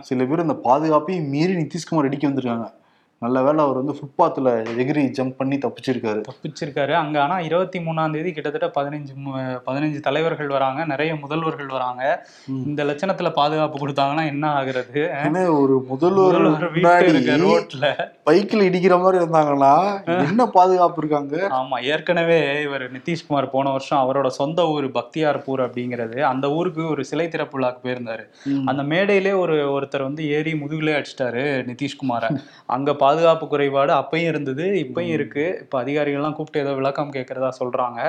சில 0.08 0.26
பேர் 0.30 0.46
இந்த 0.46 0.58
பாதுகாப்பையும் 0.68 1.28
மீறி 1.34 1.54
நிதிஷ்குமார் 1.62 2.08
இடிக்க 2.10 2.26
வந்திருக்காங்க. 2.28 2.68
நல்ல 3.24 3.38
வேளை 3.46 3.62
அவர் 3.64 3.80
வந்து 3.80 3.94
ஃபுட்பாத்தில் 3.98 4.50
எகிரி 4.82 5.02
ஜம்ப் 5.18 5.34
பண்ணி 5.40 5.58
தப்பிச்சிருக்காரு. 5.64 6.22
தப்பிச்சிருக்காரு. 6.28 6.94
அங்க 7.00 7.22
ஆனா 7.24 7.40
இருபத்தி 7.48 7.80
மூணாம் 7.80 8.14
தேதி 8.14 8.32
கிட்டத்தட்ட 8.32 8.68
பதினஞ்சு 8.78 9.14
பதினஞ்சு 9.66 10.00
தலைவர்கள் 10.00 10.48
வராங்க. 10.48 10.86
நிறைய 10.86 11.14
முதல்வர்கள் 11.14 11.72
வராங்க. 11.76 12.04
இந்த 12.70 12.84
லட்சணத்துல 12.90 13.30
பாதுகாப்பு 13.40 13.78
கொடுத்தாங்கன்னா 13.82 14.26
என்ன 14.34 14.46
ஆகுறது? 14.60 15.02
ஒரு 15.62 15.76
முதல்வர் 15.90 16.38
ரோட்ல. 17.44 17.90
பைக்கில் 18.30 18.66
இடிக்கிற 18.70 18.96
மாதிரி 19.02 19.20
இருந்தாங்கன்னா 19.24 19.74
என்ன 20.28 20.48
பாதுகாப்பு 20.58 21.02
இருக்காங்க? 21.04 21.36
ஆமா 21.60 21.78
ஏற்கனவே 21.92 22.40
இவர் 22.62 22.86
நிதிஷ்குமார் 22.96 23.52
போன 23.56 23.70
வருஷம் 23.76 24.02
அவரோட 24.06 24.28
சொந்த 24.40 24.68
ஊர் 24.68 24.88
பக்தியார்பூர் 24.92 25.66
அப்படிங்கிறது 25.68 26.20
அந்த 26.32 26.46
ஊருக்கு 26.58 26.86
ஒரு 26.94 27.06
சிலை 27.12 27.28
திறப்பு 27.28 27.60
விழாக்கு 27.60 27.84
போயிருந்தாரு. 27.84 28.26
அந்த 28.66 28.82
மேடையிலே 28.94 29.32
ஒரு 29.44 29.58
ஒருத்தர் 29.76 30.08
வந்து 30.10 30.24
ஏறி 30.38 30.54
முதுகுலே 30.64 30.96
அடிச்சிட்டாரு 31.00 31.46
நிதிஷ்குமாரை. 31.70 32.32
அங்க 32.78 32.96
பாதுகாப்பு 33.10 33.46
குறைபாடு 33.52 33.92
அப்பயும் 34.00 34.30
இருந்தது 34.32 34.66
இப்பயும் 34.86 35.14
இருக்கு. 35.18 35.44
இப்ப 35.64 35.76
அதிகாரிகள்லாம் 35.84 36.36
கூப்பிட்டு 36.38 36.64
ஏதோ 36.64 36.72
விளக்கம் 36.80 37.14
கேட்கறதா 37.16 37.50
சொல்றாங்க. 37.60 38.00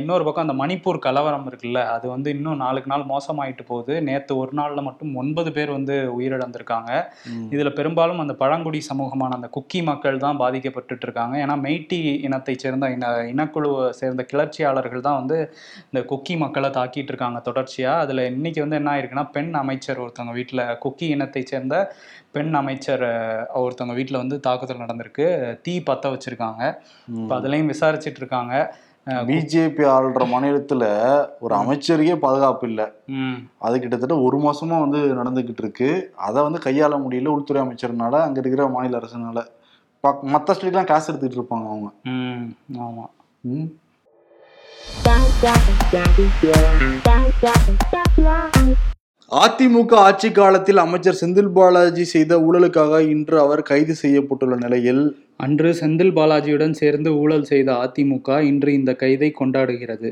இன்னொரு 0.00 0.22
பக்கம் 0.26 0.44
அந்த 0.46 0.56
மணிப்பூர் 0.60 0.98
கலவரம் 1.06 1.46
இருக்குல்ல 1.50 1.80
அது 1.94 2.06
வந்து 2.12 2.28
இன்னும் 2.36 2.60
நாளுக்கு 2.64 2.90
நாள் 2.92 3.04
மோசமாயிட்டு 3.12 3.64
போகுது. 3.70 3.94
நேத்து 4.08 4.32
ஒரு 4.42 4.52
நாள்ல 4.60 4.82
மட்டும் 4.88 5.12
ஒன்பது 5.22 5.50
பேர் 5.56 5.72
வந்து 5.76 5.96
உயிரிழந்திருக்காங்க. 6.16 6.90
இதுல 7.54 7.70
பெரும்பாலும் 7.78 8.22
அந்த 8.24 8.36
பழங்குடி 8.42 8.80
சமூகமான 8.90 9.36
அந்த 9.38 9.48
குக்கி 9.56 9.80
மக்கள் 9.90 10.22
தான் 10.24 10.40
பாதிக்கப்பட்டுட்டு 10.42 11.06
இருக்காங்க. 11.08 11.34
ஏன்னா 11.44 11.56
மெய்ட்டி 11.66 12.00
இனத்தை 12.28 12.54
சேர்ந்த 12.64 12.90
இன 12.96 13.10
இனக்குழுவை 13.32 13.84
சேர்ந்த 14.00 14.24
கிளர்ச்சியாளர்கள் 14.32 15.06
தான் 15.08 15.18
வந்து 15.20 15.38
இந்த 15.90 16.02
குக்கி 16.12 16.36
மக்களை 16.44 16.70
தாக்கிட்டு 16.78 17.12
இருக்காங்க 17.14 17.40
தொடர்ச்சியா. 17.48 17.94
அதுல 18.04 18.26
இன்னைக்கு 18.34 18.60
வந்து 18.66 18.78
என்ன 18.80 18.92
ஆயிருக்குன்னா 18.94 19.26
பெண் 19.36 19.52
அமைச்சர் 19.62 20.02
ஒருத்தவங்க 20.04 20.34
வீட்டுல 20.40 20.62
குக்கி 20.84 21.08
இனத்தை 21.16 21.44
சேர்ந்த 21.52 21.76
பெண் 22.34 22.54
அமைச்சர் 22.54 23.02
ஒருத்தவங்க 23.54 23.94
வீட்டுல 23.94 24.16
வந்து 24.16 24.40
தாக்குதல் 24.40 24.76
நடந்திருக்கு. 24.76 25.56
தீ 25.60 25.82
பத்த 25.86 26.06
வச்சிருக்காங்க. 26.06 26.74
இப்போ 27.06 27.36
அதுலயும் 27.36 27.74
விசாரிச்சிட்டு 27.74 28.16
இருக்காங்க. 28.16 28.76
பிஜேபி 29.08 29.84
ஆள்ற 29.84 30.26
மாநிலத்துல 30.26 30.84
ஒரு 31.40 31.54
அமைச்சருக்கே 31.54 32.16
பாதுகாப்பு 32.16 32.68
இல்லை. 32.68 32.84
ம். 33.06 33.32
அது 33.58 33.80
கிட்டத்தட்ட 33.80 34.18
ஒரு 34.18 34.38
மாசமா 34.38 34.78
வந்து 34.78 34.98
நடந்துகிட்டு 34.98 35.54
இருக்கு. 35.58 36.12
அதை 36.16 36.42
வந்து 36.42 36.58
கையாள 36.58 36.92
முடியல. 36.92 37.26
உள்துறை 37.26 37.62
அமைச்சர்னால 37.62 38.20
அங்க 38.20 38.40
இருக்கிற 38.40 38.66
மாநில 38.66 38.98
அரசுனால. 38.98 39.46
பக்- 40.02 40.26
மத்த 40.26 40.50
ஸ்டேட்லாம் 40.60 40.84
காசு 40.84 41.12
எடுத்துக்கிட்டு 41.12 41.44
இருப்பாங்க 41.44 41.44
அவங்க. 41.48 41.90
ம். 42.02 42.56
ஆமா. 42.72 43.06
ம். 43.40 43.62
அதிமுக 49.42 49.92
ஆட்சி 50.06 50.28
காலத்தில் 50.30 50.80
அமைச்சர் 50.82 51.18
செந்தில் 51.20 51.50
பாலாஜி 51.52 52.04
செய்த 52.04 52.32
ஊழலுக்காக 52.46 52.98
இன்று 53.12 53.40
அவர் 53.40 53.62
கைது 53.62 53.94
செய்யப்பட்டுள்ள 54.02 54.54
நிலையில் 54.54 55.00
அன்று 55.36 55.70
செந்தில் 55.80 56.12
பாலாஜியுடன் 56.18 56.74
சேர்ந்து 56.80 57.10
ஊழல் 57.20 57.46
செய்த 57.50 57.72
அதிமுக 57.84 58.38
இன்று 58.50 58.72
இந்த 58.72 58.92
கைதை 59.02 59.30
கொண்டாடுகிறது. 59.40 60.10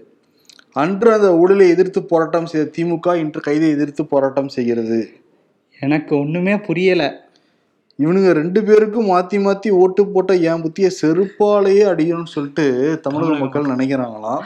அன்று 0.73 1.13
அந்த 1.13 1.29
ஊழலை 1.35 1.67
எதிர்த்து 1.69 2.03
போராட்டம் 2.03 2.47
செய்த 2.47 2.71
திமுக 2.77 3.17
இன்று 3.17 3.41
கைதை 3.49 3.69
எதிர்த்து 3.71 4.05
போராட்டம் 4.05 4.49
செய்கிறது. 4.49 5.01
எனக்கு 5.81 6.13
ஒண்ணுமே 6.17 6.57
புரியல. 6.69 7.03
இவனுங்க 7.99 8.33
ரெண்டு 8.33 8.63
பேருக்கும் 8.63 9.11
மாத்தி 9.15 9.41
மாத்தி 9.47 9.71
ஓட்டு 9.83 10.05
போட்ட 10.07 10.35
என் 10.35 10.63
புத்திய 10.63 10.89
செருப்பாலேயே 11.01 11.85
அடிக்கணும்னு 11.93 12.35
சொல்லிட்டு 12.37 12.67
தமிழக 13.03 13.35
மக்கள் 13.45 13.73
நினைக்கிறாங்களாம். 13.75 14.43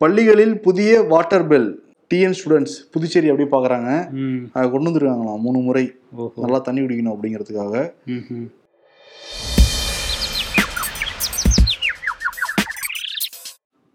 பள்ளிகளில் 0.00 0.60
புதிய 0.60 1.02
water 1.02 1.46
bell 1.46 1.68
TN 2.08 2.34
students 2.44 2.76
Puducherry 2.90 3.28
அப்படி 3.28 3.48
பாக்குறாங்க. 3.50 4.10
ம். 4.10 4.44
அதை 4.52 4.70
கொண்டு 4.70 4.90
வந்துருக்காங்களாம் 4.90 5.38
மூணு 5.38 5.58
முறை. 5.58 5.92
நல்லா 6.36 6.58
தண்ணி 6.58 6.80
குடிக்கணும் 6.80 7.14
அப்படிங்கிறதுக்காக. 7.16 7.90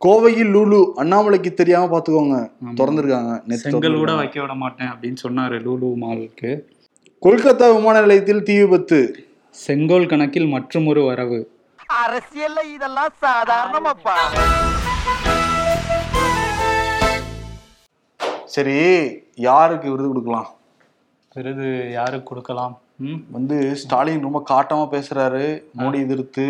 கோவையில் 0.06 0.52
லூலு 0.52 0.92
அண்ணாமலைக்கு 0.96 1.54
தெரியாம 1.54 1.98
பாத்துக்கோங்க. 1.98 2.52
திறந்திருக்காங்க 2.76 3.54
செங்கல் 3.54 3.96
கூட. 3.96 4.16
வைக்க 4.16 4.42
விட 4.42 4.54
மாட்டேன் 4.54 4.88
அப்படின்னு 4.88 5.16
சொன்னாரு 5.28 5.58
லூலு 5.60 5.94
மாலுக்கு. 6.02 6.62
கொல்கத்தா 7.26 7.76
விமான 7.76 8.00
நிலையத்தில் 8.00 8.44
தீ 8.44 8.58
விபத்து. 8.58 9.28
செங்கோல் 9.50 10.06
கணக்கில் 10.06 10.46
மற்றும் 10.46 10.86
ஒரு 10.86 11.04
வரவு. 11.04 11.52
அரசியல்ல 12.06 12.74
இதெல்லாம் 12.74 13.14
சாதாரணமாப்பா. 13.22 14.18
சரி 18.54 18.76
யாருக்கு 19.48 19.88
விருது 19.92 20.10
கொடுக்கலாம்? 20.10 20.48
விருது 21.36 21.68
யாருக்கு 21.98 22.28
கொடுக்கலாம்? 22.30 22.76
வந்து 23.36 23.58
ஸ்டாலின் 23.82 24.26
ரொம்ப 24.28 24.40
காட்டமா 24.52 24.86
பேசுறாரு 24.96 25.46
மோடி 25.80 25.98
எதிர்த்து. 26.06 26.48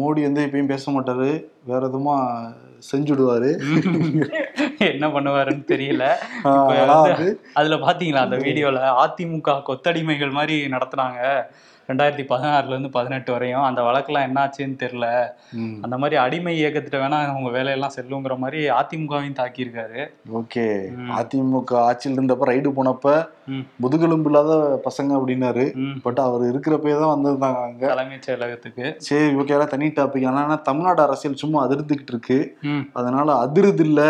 மோடி 0.00 0.20
வந்து 0.26 0.44
எப்பயும் 0.46 0.72
பேச 0.72 0.84
மாட்டாரு. 0.92 1.30
வேற 1.70 1.80
எதுவுமா 1.88 2.16
செஞ்சுடுவாரு. 2.90 3.50
என்ன 4.92 5.08
பண்ணுவாருன்னு 5.08 5.64
தெரியல. 5.72 6.04
அதுல 7.52 7.76
பாத்தீங்களா 7.86 8.26
அந்த 8.26 8.36
வீடியோல 8.36 8.86
அதிமுக 9.04 9.58
கொத்தடிமைகள் 9.70 10.38
மாதிரி 10.38 10.56
நடத்துனாங்க. 10.76 11.42
ரெண்டாயிரத்தி 11.88 12.24
பதினாறுல 12.30 12.68
இருந்து 12.68 12.90
பதினெட்டு 12.90 13.30
வரையும். 13.32 13.62
அந்த 13.62 13.80
வழக்கெல்லாம் 13.82 14.26
என்னாச்சுன்னு 14.26 14.76
தெரியல. 14.82 15.06
அந்த 15.84 15.98
மாதிரி 15.98 16.16
அடிமை 16.16 16.52
இயக்கத்திட்ட 16.62 16.98
வேணா 17.04 17.18
உங்க 17.36 17.50
வேலையெல்லாம் 17.50 17.94
செல்லுங்கிற 17.96 18.34
மாதிரி 18.38 18.60
அதிமுகவையும் 18.70 19.38
தாக்கியிருக்காரு. 19.40 20.02
ஓகே. 20.40 20.66
அதிமுக 21.18 21.74
ஆட்சியில் 21.88 22.18
இருந்தப்ப 22.18 22.48
ரைடு 22.50 22.70
போனப்ப. 22.76 23.14
முதுகெலும்பு 23.76 24.30
இல்லாத 24.30 24.52
பசங்க 24.88 25.10
அப்படின்னாரு. 25.18 25.64
பட் 26.02 26.20
அவர் 26.26 26.42
இருக்கிறப்பே 26.42 26.92
தான் 27.00 27.14
வந்திருந்தாங்க 27.14 27.62
அங்க. 27.62 27.86
தலைமைச் 27.86 28.30
செயலகத்துக்கு. 28.30 28.94
சரி 29.08 29.34
ஓகே 29.34 29.66
தனி 29.66 29.86
டாபிக் 29.86 30.28
ஆனா 30.32 30.54
தமிழ்நாடு 30.54 31.02
அரசியல் 31.02 31.40
சும்மா 31.42 31.68
அதிர்ந்துகிட்டு 31.68 32.14
இருக்கு. 32.14 32.38
அதனால 32.98 33.28
அதிருது 33.44 33.84
இல்ல 33.88 34.02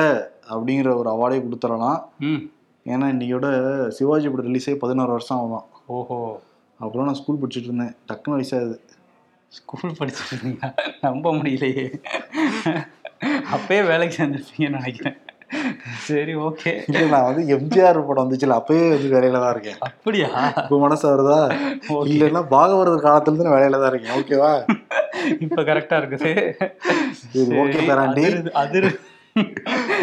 அப்படிங்கிற 0.53 0.91
ஒரு 1.01 1.09
அவார்டே 1.15 1.41
கொடுத்துடலாம். 1.47 2.01
ஏன்னா 2.87 3.07
இன்னையோட 3.15 3.47
சிவாஜி 3.97 4.29
படம் 4.29 4.49
ரிலீஸே 4.49 4.75
பதினோரு 4.85 5.13
வருஷம் 5.17 5.41
ஆகும் 5.43 5.67
ஓஹோ. 5.97 6.19
அப்புறம் 6.81 7.07
நான் 7.09 7.19
ஸ்கூல் 7.21 7.41
படிச்சுட்டு 7.41 7.71
இருந்தேன். 7.71 7.95
டக்குன்னு 8.09 8.39
வயசாகுது 8.39 8.79
ஸ்கூல் 9.59 9.99
படிச்சுட்டு 9.99 10.33
இருந்தீங்களா? 10.35 10.69
நம்ப 11.07 11.33
முடியலையே. 11.39 11.87
அப்பயே 13.55 13.81
வேலைக்கு 13.91 14.17
சேர்ந்துருப்பீங்கன்னு 14.19 14.81
நினைக்கிறேன். 14.81 15.19
சரி 16.09 16.35
ஓகே 16.47 16.73
இல்ல 16.91 17.01
நான் 17.15 17.27
வந்து 17.29 17.43
எம்ஜிஆர் 17.55 17.99
படம் 18.09 18.25
வந்துச்சுல 18.25 18.59
அப்பயே 18.61 18.85
வந்து 18.93 19.09
வேலையில 19.15 19.41
தான் 19.45 19.55
இருக்கேன். 19.55 19.81
அப்படியா? 19.89 20.29
இப்போ 20.63 20.77
மனசு 20.85 21.05
வருதா. 21.11 21.39
இல்லைன்னா 22.13 22.43
பாகவரர் 22.55 23.07
காலத்துல 23.07 23.33
இருந்து 23.33 23.47
நான் 23.49 23.57
வேலையில 23.59 23.81
தான் 23.83 23.93
இருக்கேன். 23.93 24.17
ஓகேவா 24.21 24.53
இப்ப 25.41 25.63
கரெக்டா 25.63 25.97
இருக்குது. 26.01 26.33
okay, 27.63 27.83
பேராண்டி. 27.91 28.53
அதிரு 28.53 28.91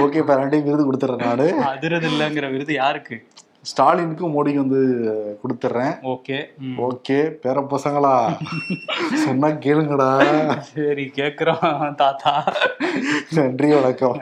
ஓகே 0.03 0.19
பேரண்டி 0.27 0.57
விருது 0.63 0.83
கொடுத்துட்றேன் 0.87 1.25
நானு. 1.25 1.47
அதிருது 1.71 2.07
இல்லைங்கிற 2.11 2.51
விருது 2.51 2.73
யாருக்கு? 2.73 3.17
ஸ்டாலினுக்கும் 3.69 4.33
மோடிக்கு 4.35 4.61
வந்து 4.65 4.81
கொடுத்துட்றேன். 5.41 5.95
ஓகே. 6.13 6.37
ஓகே 6.87 7.17
பேர 7.43 7.63
பசங்களா? 7.73 8.13
சொன்னா 9.25 9.47
கேளுங்கடா. 9.65 10.11
சரி 10.59 11.11
கேக்குறோம் 11.15 11.95
தாத்தா. 11.95 12.53
நன்றி 13.33 13.73
வணக்கம். 13.73 14.21